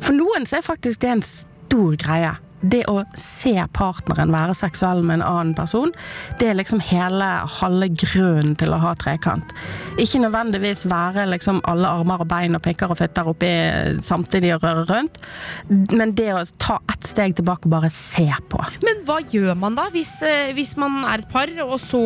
For 0.00 0.16
noen 0.16 0.46
så 0.48 0.58
er 0.60 0.66
faktisk 0.66 1.02
det 1.04 1.10
en 1.10 1.24
stor 1.26 1.96
greie. 2.00 2.34
Det 2.60 2.82
å 2.88 3.02
se 3.18 3.54
partneren 3.76 4.32
være 4.32 4.54
seksuell 4.56 5.02
med 5.04 5.18
en 5.18 5.26
annen 5.26 5.54
person, 5.56 5.92
det 6.40 6.48
er 6.50 6.58
liksom 6.58 6.80
hele 6.84 7.26
halve 7.58 7.90
grunnen 7.92 8.54
til 8.60 8.74
å 8.74 8.80
ha 8.82 8.94
trekant. 8.98 9.54
Ikke 10.00 10.22
nødvendigvis 10.22 10.86
være 10.90 11.26
liksom 11.32 11.60
alle 11.70 11.90
armer 11.90 12.24
og 12.24 12.30
bein 12.30 12.56
og 12.56 12.64
pikker 12.64 12.92
og 12.92 13.00
fitter 13.00 13.28
oppi 13.30 13.52
samtidig 14.04 14.54
og 14.56 14.64
røre 14.64 14.86
rundt, 14.88 15.20
men 15.92 16.14
det 16.16 16.30
å 16.34 16.42
ta 16.60 16.78
ett 16.92 17.08
steg 17.08 17.36
tilbake 17.38 17.68
og 17.68 17.74
bare 17.76 17.92
se 17.92 18.26
på. 18.50 18.62
Men 18.84 19.04
hva 19.06 19.20
gjør 19.30 19.54
man 19.58 19.76
da, 19.78 19.88
hvis, 19.92 20.16
eh, 20.26 20.52
hvis 20.56 20.74
man 20.80 21.02
er 21.04 21.24
et 21.24 21.30
par, 21.30 21.50
og 21.64 21.76
så 21.82 22.02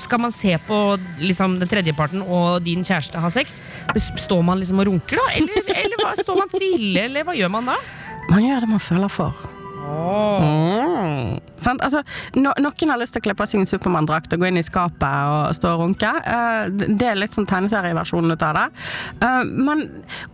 skal 0.00 0.22
man 0.26 0.34
se 0.34 0.54
på 0.68 0.80
liksom, 1.22 1.58
den 1.62 1.70
tredjeparten 1.70 2.24
og 2.24 2.62
din 2.66 2.84
kjæreste 2.86 3.20
har 3.22 3.32
sex? 3.34 3.60
Står 3.96 4.42
man 4.44 4.60
liksom 4.60 4.82
og 4.82 4.90
runker, 4.92 5.20
da? 5.20 5.30
Eller, 5.38 5.72
eller 5.84 6.22
står 6.22 6.42
man 6.42 6.52
stille, 6.52 7.06
eller 7.08 7.26
hva 7.26 7.36
gjør 7.38 7.54
man 7.58 7.72
da? 7.72 7.78
Man 8.28 8.44
gjør 8.44 8.64
det 8.64 8.74
man 8.76 8.84
føler 8.84 9.12
for. 9.12 9.48
Mm. 9.88 11.38
Sant? 11.58 11.82
Altså, 11.82 12.02
no, 12.38 12.52
noen 12.62 12.92
har 12.92 13.00
lyst 13.00 13.16
til 13.16 13.22
å 13.22 13.26
kle 13.26 13.36
på 13.38 13.46
en 13.58 13.68
Supermann-drakt 13.68 14.34
og 14.34 14.42
gå 14.42 14.50
inn 14.50 14.60
i 14.60 14.66
skapet 14.66 15.32
og 15.32 15.56
stå 15.56 15.74
og 15.74 15.82
runke. 15.82 16.12
Uh, 16.26 16.70
det 16.70 17.10
er 17.10 17.18
litt 17.18 17.36
sånn 17.36 17.48
tegneserieversjonen 17.50 18.34
ut 18.34 18.46
av 18.46 18.58
det. 18.58 18.66
Uh, 19.22 19.42
men 19.44 19.84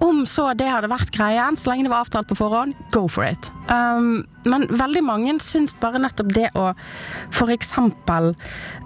om 0.04 0.24
så 0.28 0.50
det 0.58 0.68
hadde 0.70 0.92
vært 0.92 1.14
greien, 1.14 1.58
så 1.58 1.72
lenge 1.72 1.88
det 1.88 1.94
var 1.94 2.04
avtalt 2.04 2.30
på 2.30 2.38
forhånd, 2.38 2.76
go 2.94 3.06
for 3.08 3.26
it. 3.26 3.50
Um, 3.70 4.26
men 4.44 4.66
veldig 4.68 5.04
mange 5.04 5.38
syns 5.40 5.76
bare 5.80 6.02
nettopp 6.02 6.34
det 6.36 6.50
å 6.58 6.66
for 7.32 7.48
eksempel 7.54 8.34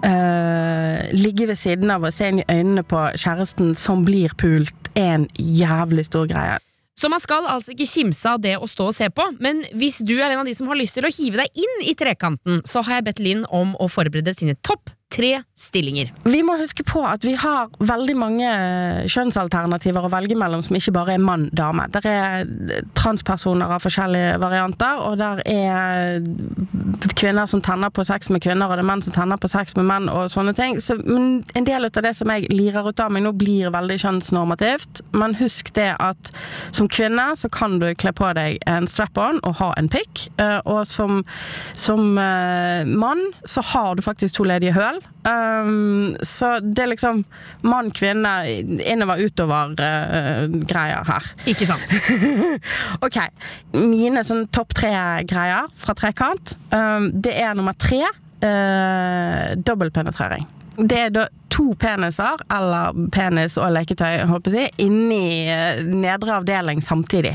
eh, 0.07 1.09
ligge 1.19 1.49
ved 1.49 1.59
siden 1.59 1.91
av 1.91 2.07
og 2.07 2.15
se 2.15 2.29
inn 2.31 2.39
i 2.41 2.47
øynene 2.47 2.85
på 2.87 3.01
kjæresten 3.19 3.75
som 3.75 4.05
blir 4.07 4.33
pult, 4.39 4.89
er 4.95 5.17
en 5.17 5.29
jævlig 5.35 6.07
stor 6.07 6.29
greie. 6.31 6.57
Så 6.99 7.07
man 7.11 7.21
skal 7.23 7.47
altså 7.47 7.71
ikke 7.71 7.87
kimse 7.87 8.27
av 8.27 8.41
det 8.43 8.57
å 8.59 8.67
stå 8.67 8.89
og 8.89 8.95
se 8.95 9.07
på, 9.13 9.23
men 9.39 9.61
hvis 9.79 10.01
du 10.03 10.17
er 10.17 10.33
en 10.33 10.41
av 10.41 10.49
de 10.49 10.55
som 10.57 10.67
har 10.67 10.79
lyst 10.79 10.97
til 10.97 11.07
å 11.07 11.13
hive 11.13 11.39
deg 11.39 11.61
inn 11.63 11.85
i 11.87 11.95
trekanten, 11.95 12.59
så 12.67 12.83
har 12.83 12.99
jeg 12.99 13.07
bedt 13.07 13.21
Linn 13.23 13.45
om 13.55 13.71
å 13.79 13.87
forberede 13.91 14.35
sine 14.35 14.57
topp 14.67 14.91
tre 15.09 15.41
stillinger. 15.57 16.11
Vi 16.23 16.41
må 16.45 16.53
huske 16.59 16.83
på 16.85 17.01
at 17.07 17.23
vi 17.25 17.33
har 17.39 17.69
veldig 17.81 18.15
mange 18.17 18.49
kjønnsalternativer 19.09 20.05
å 20.05 20.11
velge 20.13 20.37
mellom 20.37 20.61
som 20.65 20.77
ikke 20.77 20.93
bare 20.95 21.15
er 21.15 21.23
mann-dame. 21.23 21.87
Der 21.95 22.05
er 22.09 22.83
transpersoner 22.97 23.73
av 23.73 23.81
forskjellige 23.83 24.37
varianter, 24.41 25.01
og 25.01 25.17
der 25.19 25.41
er 25.49 26.21
kvinner 27.17 27.49
som 27.49 27.63
tenner 27.65 27.89
på 27.93 28.05
sex 28.07 28.29
med 28.29 28.43
kvinner, 28.45 28.69
og 28.69 28.77
det 28.77 28.85
er 28.85 28.89
menn 28.91 29.03
som 29.05 29.15
tenner 29.15 29.41
på 29.41 29.49
sex 29.51 29.75
med 29.79 29.89
menn, 29.89 30.11
og 30.13 30.29
sånne 30.31 30.53
ting. 30.57 30.77
Så, 30.83 30.99
men 31.01 31.41
en 31.57 31.67
del 31.67 31.89
av 31.89 32.05
det 32.05 32.13
som 32.17 32.29
jeg 32.33 32.51
lirer 32.53 32.87
ut 32.87 33.01
av 33.01 33.11
meg 33.13 33.25
nå, 33.25 33.33
blir 33.39 33.73
veldig 33.73 33.97
kjønnsnormativt. 34.03 35.03
Men 35.17 35.37
husk 35.41 35.73
det 35.77 35.89
at 35.97 36.31
som 36.75 36.89
kvinne 36.91 37.31
så 37.39 37.49
kan 37.51 37.79
du 37.81 37.89
kle 37.97 38.13
på 38.15 38.29
deg 38.37 38.61
en 38.69 38.87
strap-on 38.89 39.41
og 39.47 39.57
ha 39.63 39.73
en 39.79 39.89
pikk, 39.91 40.27
eh, 40.37 40.59
og 40.69 40.85
som, 40.87 41.23
som 41.73 42.13
eh, 42.21 42.85
mann 42.85 43.25
så 43.47 43.65
har 43.73 43.97
du 43.97 44.05
faktisk 44.05 44.37
to 44.37 44.45
ledige 44.47 44.77
høl. 44.77 44.98
Um, 45.23 46.15
så 46.25 46.55
det 46.63 46.83
er 46.83 46.91
liksom 46.93 47.23
mann, 47.67 47.91
kvinne, 47.95 48.33
innover, 48.79 49.21
utover 49.25 49.73
uh, 49.79 50.45
greier 50.69 51.03
her. 51.09 51.31
Ikke 51.49 51.67
sant? 51.69 51.91
Ok, 53.05 53.17
mine 53.75 54.23
sånn 54.25 54.47
topp 54.55 54.73
tre 54.77 54.93
greier 55.29 55.67
fra 55.79 55.95
trekant, 55.97 56.55
um, 56.73 57.09
det 57.13 57.35
er 57.39 57.57
nummer 57.57 57.75
tre, 57.79 58.01
uh, 58.43 59.55
dobbeltpenetrering. 59.59 60.47
Det 60.79 60.99
er 61.07 61.11
da 61.11 61.27
to 61.49 61.73
peniser, 61.79 62.39
eller 62.53 62.95
penis 63.11 63.57
og 63.59 63.73
leketøy, 63.73 64.21
håper 64.29 64.55
jeg, 64.55 64.71
inni 64.79 65.49
uh, 65.49 65.81
nedre 65.83 66.37
avdeling 66.37 66.79
samtidig. 66.83 67.33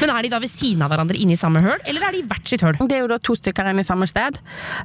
Men 0.00 0.10
er 0.14 0.24
de 0.24 0.32
da 0.32 0.40
ved 0.42 0.50
siden 0.50 0.82
av 0.82 0.90
hverandre 0.90 1.18
inni 1.20 1.36
samme 1.38 1.62
høl, 1.62 1.76
eller 1.84 2.08
er 2.08 2.16
de 2.16 2.22
i 2.22 2.26
hvert 2.26 2.50
sitt 2.50 2.64
høl? 2.64 2.78
Det 2.80 2.96
er 2.96 3.04
jo 3.04 3.12
da 3.12 3.20
to 3.22 3.36
stykker 3.38 3.70
inne 3.70 3.84
i 3.84 3.86
samme 3.86 4.08
sted. 4.10 4.40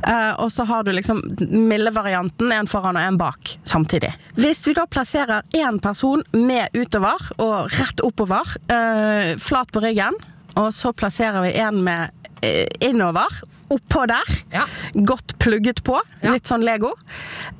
Eh, 0.06 0.34
og 0.42 0.52
så 0.54 0.66
har 0.68 0.86
du 0.86 0.92
liksom 0.94 1.22
milde-varianten, 1.40 2.52
en 2.52 2.70
foran 2.70 3.00
og 3.00 3.08
en 3.08 3.20
bak, 3.20 3.56
samtidig. 3.68 4.12
Hvis 4.38 4.62
vi 4.68 4.76
da 4.78 4.86
plasserer 4.92 5.46
én 5.58 5.80
person 5.84 6.24
med 6.36 6.76
utover 6.76 7.32
og 7.42 7.74
rett 7.80 8.04
oppover, 8.06 8.56
eh, 8.70 9.34
flat 9.42 9.72
på 9.74 9.84
ryggen, 9.84 10.20
og 10.56 10.72
så 10.76 10.94
plasserer 10.96 11.44
vi 11.48 11.56
en 11.64 11.82
med 11.84 12.32
eh, 12.46 12.68
innover, 12.86 13.42
oppå 13.74 14.06
der, 14.08 14.24
Ja. 14.54 14.66
godt 14.94 15.38
plugget 15.40 15.84
på, 15.84 16.00
Ja. 16.24 16.32
litt 16.32 16.44
sånn 16.48 16.64
Lego. 16.64 16.94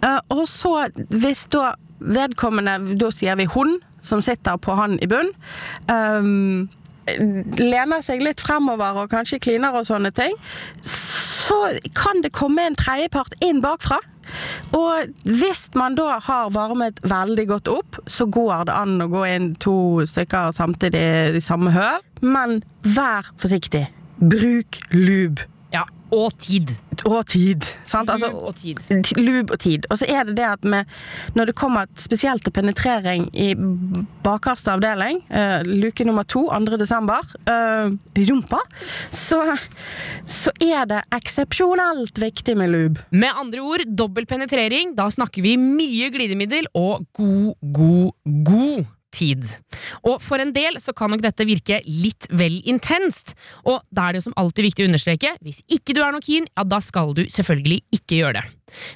Eh, 0.04 0.20
og 0.30 0.48
så, 0.48 0.90
hvis 1.10 1.46
da 1.50 1.76
vedkommende, 2.00 2.98
da 2.98 3.10
sier 3.12 3.36
vi 3.36 3.46
hun, 3.46 3.80
som 4.02 4.22
sitter 4.22 4.58
på 4.58 4.76
han 4.76 5.00
i 5.02 5.08
bunn, 5.08 5.32
um, 5.90 6.70
lener 7.08 8.02
seg 8.02 8.22
litt 8.22 8.42
fremover 8.42 9.04
og 9.04 9.10
kanskje 9.10 9.40
kliner 9.40 9.74
og 9.74 9.86
sånne 9.86 10.12
ting, 10.14 10.34
så 10.82 11.58
kan 11.94 12.22
det 12.22 12.34
komme 12.34 12.66
en 12.66 12.76
tredjepart 12.76 13.34
inn 13.42 13.62
bakfra. 13.62 14.00
Og 14.74 15.12
hvis 15.24 15.68
man 15.78 15.96
da 15.96 16.20
har 16.20 16.50
varmet 16.50 16.98
veldig 17.06 17.48
godt 17.48 17.68
opp, 17.70 18.00
så 18.10 18.26
går 18.30 18.66
det 18.66 18.76
an 18.76 18.96
å 19.02 19.10
gå 19.12 19.24
inn 19.36 19.52
to 19.62 20.02
stykker 20.10 20.54
samtidig 20.58 21.36
i 21.38 21.44
samme 21.46 21.72
høl. 21.76 22.02
Men 22.22 22.64
vær 22.82 23.30
forsiktig. 23.38 23.88
Bruk 24.20 24.80
lube 24.92 25.46
og 26.14 26.38
tid. 26.38 26.72
og 27.06 27.26
tid. 27.28 27.66
Sant? 27.86 28.10
Altså, 28.10 28.30
Lube 28.32 28.48
og 28.48 28.56
tid. 28.56 28.80
Lube 29.18 29.54
og 29.54 29.60
tid. 29.60 29.86
Og 29.90 30.00
så 30.00 30.08
er 30.10 30.24
det 30.28 30.38
det 30.38 30.46
at 30.48 30.64
vi, 30.64 30.82
når 31.36 31.50
det 31.50 31.56
kommer 31.56 31.90
spesielt 32.00 32.44
til 32.44 32.54
penetrering 32.56 33.28
i 33.34 33.54
bakerste 34.24 34.72
avdeling, 34.72 35.22
uh, 35.30 35.62
luke 35.66 36.06
nummer 36.06 36.24
to, 36.24 36.48
2. 36.50 36.78
desember, 36.78 37.22
uh, 37.50 37.92
rumpa, 38.30 38.62
så, 39.12 39.42
så 40.26 40.54
er 40.62 40.86
det 40.90 41.04
eksepsjonelt 41.16 42.22
viktig 42.22 42.58
med 42.58 42.74
lube. 42.74 43.06
Med 43.12 43.30
andre 43.36 43.60
ord, 43.60 43.86
dobbel 43.98 44.26
penetrering. 44.26 44.96
Da 44.98 45.10
snakker 45.10 45.46
vi 45.46 45.58
mye 45.62 46.12
glidemiddel 46.14 46.70
og 46.74 47.06
god, 47.18 47.56
god, 47.76 48.12
god 48.46 48.86
tid. 49.16 49.46
Og 50.04 50.20
for 50.24 50.42
en 50.42 50.54
del 50.56 50.80
så 50.84 50.94
kan 50.96 51.14
nok 51.14 51.24
dette 51.24 51.48
virke 51.48 51.82
litt 51.88 52.28
vel 52.36 52.60
intenst. 52.68 53.36
Og 53.64 53.82
da 53.96 54.10
er 54.10 54.18
det 54.18 54.26
som 54.26 54.36
alltid 54.40 54.70
viktig 54.70 54.86
å 54.86 54.90
understreke, 54.90 55.36
hvis 55.46 55.64
ikke 55.72 55.96
du 55.96 56.04
er 56.04 56.14
noe 56.16 56.24
keen, 56.26 56.50
ja 56.52 56.68
da 56.68 56.82
skal 56.84 57.16
du 57.18 57.26
selvfølgelig 57.32 57.82
ikke 57.96 58.22
gjøre 58.22 58.42
det. 58.42 58.46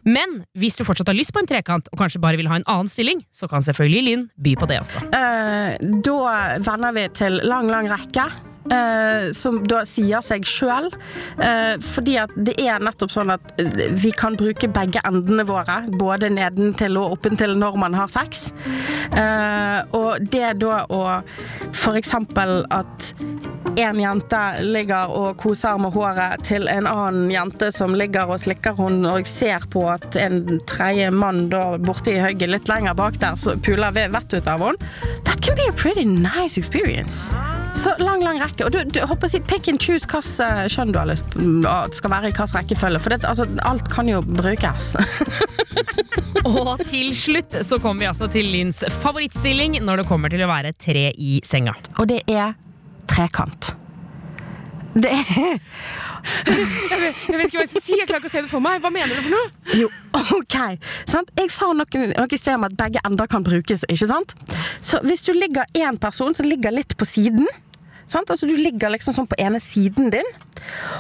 Men 0.08 0.42
hvis 0.60 0.78
du 0.80 0.86
fortsatt 0.88 1.12
har 1.12 1.18
lyst 1.18 1.34
på 1.36 1.44
en 1.44 1.50
trekant, 1.50 1.90
og 1.94 2.02
kanskje 2.02 2.22
bare 2.24 2.40
vil 2.40 2.50
ha 2.52 2.60
en 2.60 2.68
annen 2.68 2.92
stilling, 2.92 3.24
så 3.32 3.50
kan 3.50 3.64
selvfølgelig 3.66 4.06
Linn 4.10 4.30
by 4.42 4.56
på 4.60 4.70
det 4.70 4.80
også. 4.82 5.04
Uh, 5.14 5.76
da 6.06 6.38
vender 6.66 6.96
vi 6.96 7.10
til 7.20 7.42
lang, 7.46 7.70
lang 7.72 7.90
rekke. 7.92 8.30
Eh, 8.72 9.32
som 9.36 9.62
da 9.68 9.84
sier 9.88 10.24
seg 10.26 10.48
sjøl. 10.48 10.90
fordi 11.84 12.18
at 12.20 12.32
det 12.36 12.56
er 12.62 12.82
nettopp 12.84 13.12
sånn 13.14 13.34
at 13.34 13.54
eh, 13.62 13.90
vi 13.96 14.12
kan 14.16 14.38
bruke 14.40 14.70
begge 14.72 15.02
endene 15.08 15.46
våre. 15.48 15.82
Både 16.00 16.30
nedentil 16.34 16.98
og 17.00 17.18
oppentil 17.18 17.56
når 17.60 17.80
man 17.80 17.98
har 17.98 18.12
sex. 18.12 18.50
Uh, 19.10 19.82
og 19.96 20.30
det 20.32 20.60
da 20.62 20.84
å 20.94 21.02
eksempel 22.00 22.64
at 22.74 23.14
en 23.80 24.00
jente 24.00 24.40
ligger 24.66 25.12
og 25.14 25.38
koser 25.42 25.78
med 25.82 25.94
håret 25.96 26.44
til 26.48 26.68
en 26.72 26.88
annen 26.90 27.30
jente 27.32 27.72
som 27.76 27.96
ligger 27.98 28.30
og 28.30 28.42
slikker 28.44 28.76
hun 28.78 29.04
og 29.08 29.28
ser 29.30 29.66
på 29.74 29.86
at 29.92 30.18
en 30.20 30.60
tredje 30.70 31.10
mann 31.16 31.48
da 31.54 31.78
borte 31.82 32.14
i 32.14 32.22
høgget 32.22 32.54
litt 32.54 32.72
lenger 32.72 32.98
bak 32.98 33.20
der 33.22 33.38
så 33.40 33.56
puler 33.66 33.94
ve- 33.96 34.10
vettet 34.14 34.44
ut 34.44 34.52
av 34.52 34.66
henne. 34.66 34.92
That 35.26 35.42
can 35.42 35.56
be 35.56 35.68
a 35.70 35.74
pretty 35.74 36.06
nice 36.06 36.58
experience. 36.58 37.30
Så 37.76 37.96
lang, 38.00 38.24
lang 38.24 38.42
rekke. 38.42 38.49
Og 38.64 38.72
du, 38.74 38.80
du 38.84 39.00
håper 39.08 39.30
å 39.30 39.42
pick 39.50 39.70
and 39.72 39.82
choose 39.82 40.08
hvilket 40.10 40.74
kjønn 40.74 40.94
du 40.94 41.00
har 41.00 41.10
lyst 41.10 41.38
skal 41.96 42.14
være 42.14 42.30
i 42.30 42.34
hvilken 42.34 42.54
rekkefølge. 42.58 43.02
For 43.04 43.14
det, 43.14 43.24
altså, 43.28 43.48
alt 43.68 43.90
kan 43.92 44.10
jo 44.10 44.22
brukes. 44.26 44.96
Og 46.50 46.80
til 46.88 47.12
slutt 47.16 47.58
så 47.66 47.80
kommer 47.82 48.06
vi 48.06 48.10
altså 48.10 48.30
til 48.32 48.48
Lins 48.52 48.84
favorittstilling 49.02 49.80
når 49.84 50.04
det 50.04 50.10
kommer 50.10 50.32
til 50.32 50.44
å 50.46 50.50
være 50.52 50.74
tre 50.80 51.10
i 51.16 51.40
senga. 51.46 51.76
Og 51.98 52.10
det 52.12 52.24
er 52.32 52.56
trekant. 53.10 53.74
Det 55.00 55.12
er 55.14 55.60
Jeg 56.50 57.38
vet 57.38 57.46
ikke 57.46 57.60
hva 57.60 57.64
jeg 57.64 57.70
skal 57.72 57.84
si, 57.84 57.96
jeg 57.96 58.08
klarer 58.10 58.20
ikke 58.20 58.30
å 58.30 58.34
se 58.34 58.42
det 58.44 58.52
for 58.52 58.64
meg. 58.64 58.82
Hva 58.84 58.92
mener 58.94 59.14
du 59.14 59.22
for 59.24 59.36
noe? 59.36 59.78
Jo, 59.78 59.90
ok. 60.40 60.58
Sant? 61.08 61.32
Jeg 61.40 61.52
sa 61.54 61.70
noe, 61.76 62.04
noe 62.12 62.28
i 62.28 62.40
sted 62.40 62.58
om 62.58 62.68
at 62.68 62.76
begge 62.80 63.04
ender 63.08 63.30
kan 63.32 63.46
brukes, 63.46 63.86
ikke 63.88 64.10
sant? 64.10 64.36
Så 64.84 65.00
hvis 65.06 65.24
du 65.28 65.32
ligger 65.36 65.70
én 65.78 66.00
person 66.02 66.36
som 66.36 66.50
ligger 66.50 66.76
litt 66.76 66.98
på 67.00 67.08
siden 67.08 67.48
Sant? 68.10 68.30
Altså 68.30 68.50
Du 68.50 68.56
ligger 68.58 68.92
liksom 68.94 69.16
sånn 69.16 69.30
på 69.30 69.38
ene 69.42 69.62
siden 69.64 70.10
din, 70.14 70.30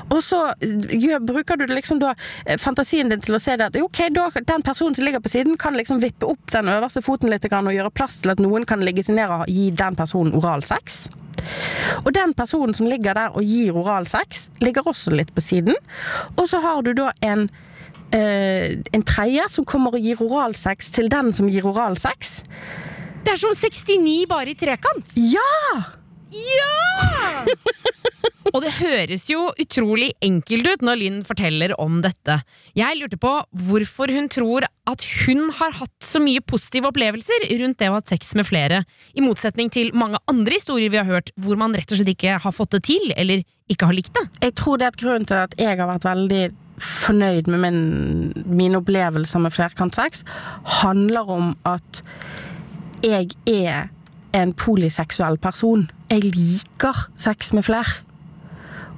og 0.09 0.21
så 0.23 0.41
gjør, 0.61 1.23
bruker 1.31 1.59
du 1.59 1.65
liksom 1.69 2.01
da 2.01 2.13
eh, 2.45 2.57
fantasien 2.61 3.09
din 3.11 3.21
til 3.23 3.37
å 3.37 3.41
se 3.41 3.57
det 3.59 3.69
at 3.71 3.79
ok, 3.79 4.03
da, 4.15 4.29
den 4.39 4.65
personen 4.65 4.97
som 4.97 5.07
ligger 5.07 5.23
på 5.23 5.31
siden, 5.33 5.57
kan 5.59 5.77
liksom 5.77 6.01
vippe 6.03 6.29
opp 6.29 6.53
den 6.53 6.69
øverste 6.71 7.03
foten 7.05 7.31
litt 7.31 7.47
og 7.49 7.73
gjøre 7.73 7.93
plass 7.93 8.19
til 8.23 8.33
at 8.33 8.41
noen 8.43 8.65
kan 8.69 8.83
ligge 8.85 9.03
seg 9.05 9.17
ned 9.17 9.33
og 9.33 9.49
gi 9.49 9.69
den 9.75 9.97
personen 9.99 10.35
oralsex. 10.37 11.07
Og 12.03 12.11
den 12.15 12.33
personen 12.37 12.75
som 12.77 12.87
ligger 12.89 13.17
der 13.17 13.35
og 13.35 13.45
gir 13.47 13.77
oralsex, 13.79 14.47
ligger 14.61 14.87
også 14.87 15.13
litt 15.15 15.31
på 15.35 15.43
siden. 15.43 15.77
Og 16.35 16.49
så 16.51 16.61
har 16.63 16.83
du 16.85 16.93
da 16.97 17.11
en 17.25 17.47
øh, 18.15 18.77
en 18.93 19.05
tredje 19.05 19.47
som 19.49 19.65
kommer 19.65 19.95
og 19.95 20.03
gir 20.03 20.21
oralsex 20.21 20.91
til 20.95 21.09
den 21.11 21.33
som 21.33 21.49
gir 21.49 21.65
oralsex. 21.65 22.41
Det 23.23 23.33
er 23.35 23.39
som 23.39 23.55
69 23.55 24.25
bare 24.29 24.53
i 24.53 24.57
trekant. 24.57 25.15
Ja! 25.15 25.98
Og 28.49 28.63
det 28.63 28.71
høres 28.79 29.27
jo 29.29 29.49
utrolig 29.61 30.09
enkelt 30.25 30.67
ut 30.67 30.85
når 30.85 30.99
Linn 30.99 31.19
forteller 31.27 31.73
om 31.81 31.99
dette. 32.01 32.39
Jeg 32.77 32.97
lurte 32.97 33.19
på 33.21 33.33
hvorfor 33.67 34.11
hun 34.13 34.29
tror 34.31 34.65
at 34.89 35.05
hun 35.25 35.51
har 35.59 35.75
hatt 35.77 35.93
så 36.05 36.21
mye 36.23 36.41
positive 36.41 36.89
opplevelser 36.89 37.45
rundt 37.61 37.79
det 37.81 37.91
å 37.91 37.97
ha 37.97 38.01
sex 38.09 38.33
med 38.39 38.47
flere, 38.49 38.81
i 39.13 39.21
motsetning 39.25 39.69
til 39.73 39.93
mange 39.97 40.21
andre 40.31 40.57
historier 40.57 40.89
vi 40.89 41.01
har 41.01 41.09
hørt 41.09 41.29
hvor 41.37 41.59
man 41.61 41.75
rett 41.77 41.91
og 41.93 42.01
slett 42.01 42.15
ikke 42.15 42.39
har 42.41 42.55
fått 42.55 42.73
det 42.77 42.81
til, 42.89 43.13
eller 43.15 43.45
ikke 43.69 43.89
har 43.89 43.97
likt 43.97 44.15
det. 44.17 44.25
Jeg 44.47 44.57
tror 44.57 44.79
det 44.79 44.87
er 44.87 44.95
et 44.95 45.03
grunn 45.03 45.29
til 45.29 45.43
at 45.43 45.55
jeg 45.59 45.77
har 45.77 45.91
vært 45.91 46.09
veldig 46.09 46.43
fornøyd 46.79 47.49
med 47.51 47.63
min, 47.67 47.79
mine 48.47 48.79
opplevelser 48.79 49.43
med 49.43 49.53
flerkantsex, 49.53 50.23
handler 50.81 51.29
om 51.37 51.53
at 51.69 52.01
jeg 53.05 53.29
er 53.45 53.91
en 54.35 54.53
polyseksuell 54.53 55.39
person. 55.41 55.87
Jeg 56.11 56.23
liker 56.27 57.07
sex 57.17 57.53
med 57.53 57.65
flere. 57.65 58.03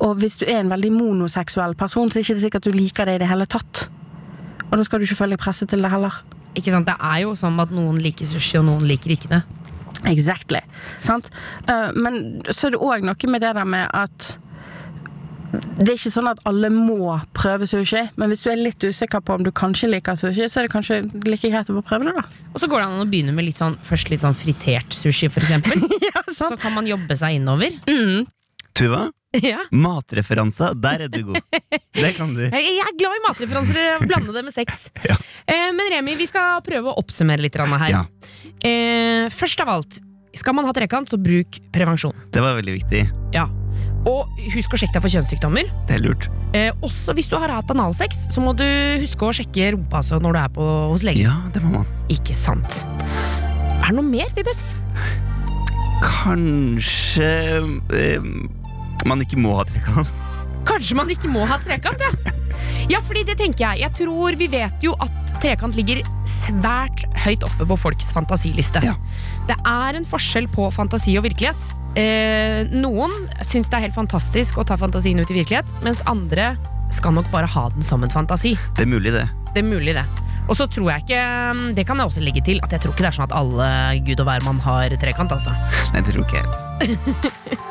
Og 0.02 0.18
hvis 0.18 0.40
du 0.42 0.46
er 0.48 0.64
en 0.64 0.72
veldig 0.72 0.92
monoseksuell 0.96 1.76
person, 1.78 2.10
så 2.10 2.20
er 2.20 2.24
det 2.24 2.30
ikke 2.30 2.44
sikkert 2.46 2.66
at 2.66 2.72
du 2.72 2.78
liker 2.78 3.08
det 3.08 3.16
i 3.16 3.22
det 3.22 3.30
hele 3.30 3.46
tatt. 3.46 3.88
Og 4.72 4.78
da 4.80 4.86
skal 4.88 5.00
du 5.00 5.06
ikke 5.06 5.20
følge 5.20 5.38
presset 5.38 5.70
til 5.70 5.84
det 5.84 5.92
heller. 5.92 6.24
Ikke 6.56 6.74
sant? 6.74 6.90
Det 6.90 6.98
er 6.98 7.24
jo 7.24 7.36
sånn 7.38 7.60
at 7.62 7.74
noen 7.76 8.00
liker 8.02 8.28
sushi, 8.28 8.58
og 8.60 8.66
noen 8.68 8.88
liker 8.90 9.14
ikke 9.14 9.30
det. 9.32 9.42
Exactly. 10.10 10.62
Sant? 11.06 11.30
Eh, 11.70 11.92
men 11.94 12.42
så 12.50 12.68
er 12.68 12.76
det 12.76 12.82
òg 12.82 13.06
noe 13.06 13.30
med 13.32 13.44
det 13.44 13.54
der 13.58 13.68
med 13.68 13.88
at 13.94 14.34
det 15.52 15.90
er 15.90 15.98
ikke 15.98 16.12
sånn 16.14 16.30
at 16.32 16.42
alle 16.48 16.70
må 16.74 17.16
prøve 17.36 17.68
sushi, 17.70 18.04
men 18.20 18.32
hvis 18.32 18.44
du 18.46 18.50
er 18.54 18.60
litt 18.62 18.84
usikker 18.84 19.24
på 19.26 19.36
om 19.36 19.44
du 19.46 19.52
kanskje 19.56 19.90
liker 19.92 20.16
sushi, 20.20 20.48
så 20.48 20.62
er 20.62 20.68
det 20.68 20.74
kanskje 20.74 21.00
like 21.28 21.50
greit 21.52 21.72
å 21.72 21.82
prøve 21.84 22.08
det, 22.08 22.14
da. 22.18 22.24
Og 22.54 22.62
så 22.62 22.70
går 22.72 22.84
det 22.84 22.88
an 22.90 23.04
å 23.04 23.08
begynne 23.10 23.36
med 23.36 23.50
litt 23.50 23.60
sånn, 23.60 23.76
først 23.88 24.12
litt 24.14 24.24
sånn 24.24 24.38
fritert 24.38 24.96
sushi, 24.96 25.30
for 25.32 25.44
eksempel. 25.44 25.82
Så 26.32 26.56
kan 26.60 26.72
man 26.74 26.88
jobbe 26.88 27.16
seg 27.20 27.36
innover. 27.42 27.76
Tuva, 28.78 29.10
Ja. 29.36 29.62
matreferanser, 29.72 30.74
der 30.80 31.06
er 31.06 31.12
du 31.12 31.22
god. 31.30 31.40
Det 31.96 32.14
kan 32.18 32.34
du. 32.36 32.42
Jeg 32.48 32.64
jeg 32.66 32.84
er 32.84 32.96
glad 33.00 33.18
i 33.20 33.24
matreferanser, 33.28 34.06
blande 34.08 34.36
det 34.36 34.44
med 34.48 34.56
sex. 34.56 34.90
Ja. 35.10 35.16
Eh, 35.48 35.72
men 35.76 35.92
Remi, 35.92 36.16
vi 36.20 36.28
skal 36.30 36.62
prøve 36.66 36.92
å 36.92 36.98
oppsummere 37.02 37.44
litt 37.44 37.56
her. 37.56 37.90
Ja. 37.92 38.06
Eh, 38.64 39.28
først 39.32 39.60
av 39.64 39.70
alt, 39.76 40.00
skal 40.36 40.56
man 40.56 40.66
ha 40.66 40.72
trekant, 40.76 41.12
så 41.12 41.20
bruk 41.20 41.60
prevensjon. 41.74 42.16
Det 42.32 42.44
var 42.44 42.56
veldig 42.60 42.78
viktig. 42.80 43.10
Ja. 43.36 43.50
Og 44.10 44.40
husk 44.56 44.74
å 44.74 44.80
sjekke 44.82 44.96
deg 44.96 45.04
for 45.04 45.14
kjønnssykdommer. 45.14 45.68
Det 45.90 45.98
er 45.98 46.04
lurt. 46.04 46.28
Eh, 46.58 46.72
også 46.84 47.14
hvis 47.16 47.30
du 47.32 47.38
har 47.40 47.54
hatt 47.54 47.70
analsex, 47.72 48.26
så 48.34 48.44
må 48.44 48.56
du 48.58 48.66
huske 49.02 49.28
å 49.28 49.36
sjekke 49.36 49.72
rumpa 49.76 50.02
altså, 50.02 50.20
når 50.24 50.36
du 50.36 50.40
er 50.42 50.56
på, 50.58 50.70
hos 50.92 51.06
legen. 51.08 51.30
Ja, 51.30 51.38
det 51.54 51.62
må 51.64 51.76
man. 51.78 51.92
Ikke 52.12 52.36
sant. 52.36 52.84
Er 53.82 53.92
det 53.92 53.96
noe 54.00 54.08
mer 54.08 54.34
vi 54.36 54.46
bør 54.48 54.58
si? 54.58 54.68
Kanskje 56.02 57.30
eh, 57.94 58.28
man 59.08 59.24
ikke 59.24 59.40
må 59.42 59.56
ha 59.60 59.66
trekant. 59.70 60.12
Kanskje 60.68 60.98
man 60.98 61.10
ikke 61.10 61.30
må 61.32 61.46
ha 61.50 61.58
trekant, 61.62 62.02
ja. 62.02 62.34
Ja, 62.92 63.00
fordi 63.06 63.24
det 63.26 63.38
tenker 63.40 63.64
jeg. 63.64 63.86
Jeg 63.86 63.96
tror 64.02 64.36
Vi 64.38 64.48
vet 64.52 64.84
jo 64.84 64.94
at 65.02 65.36
trekant 65.42 65.78
ligger 65.78 66.02
svært 66.30 67.06
høyt 67.24 67.46
oppe 67.48 67.66
på 67.70 67.78
folks 67.80 68.12
fantasiliste. 68.14 68.82
Ja. 68.86 68.98
Det 69.50 69.58
er 69.68 69.98
en 69.98 70.06
forskjell 70.08 70.50
på 70.54 70.68
fantasi 70.74 71.16
og 71.18 71.26
virkelighet. 71.26 71.72
Eh, 72.00 72.64
noen 72.72 73.12
syns 73.44 73.68
det 73.68 73.78
er 73.78 73.88
helt 73.88 73.98
fantastisk 73.98 74.62
å 74.62 74.66
ta 74.68 74.78
fantasien 74.80 75.20
ut 75.20 75.32
i 75.32 75.42
virkelighet, 75.42 75.72
mens 75.84 76.04
andre 76.08 76.54
skal 76.92 77.16
nok 77.16 77.28
bare 77.34 77.50
ha 77.52 77.68
den 77.74 77.84
som 77.84 78.04
en 78.04 78.12
fantasi. 78.12 78.56
Det 78.78 78.86
er 78.86 78.92
mulig, 78.92 79.12
det. 79.16 79.28
Det 79.52 79.64
er 79.64 79.68
mulig, 79.68 79.96
det. 79.98 80.06
Og 80.50 80.58
så 80.58 80.66
tror 80.72 80.90
jeg 80.90 81.04
ikke 81.06 81.74
Det 81.78 81.84
kan 81.88 82.00
jeg 82.02 82.10
også 82.10 82.24
legge 82.26 82.42
til, 82.44 82.60
at 82.66 82.74
jeg 82.74 82.84
tror 82.84 82.96
ikke 82.96 83.06
det 83.06 83.12
er 83.12 83.18
sånn 83.20 83.30
at 83.30 83.36
alle 83.38 83.68
gud 84.08 84.24
og 84.24 84.28
hvermann 84.28 84.64
har 84.66 84.96
trekant, 85.04 85.36
altså. 85.36 85.56
Nei, 85.94 86.04
det 86.04 86.16
tror 86.16 86.26
ikke 86.28 86.42
jeg. 86.42 87.60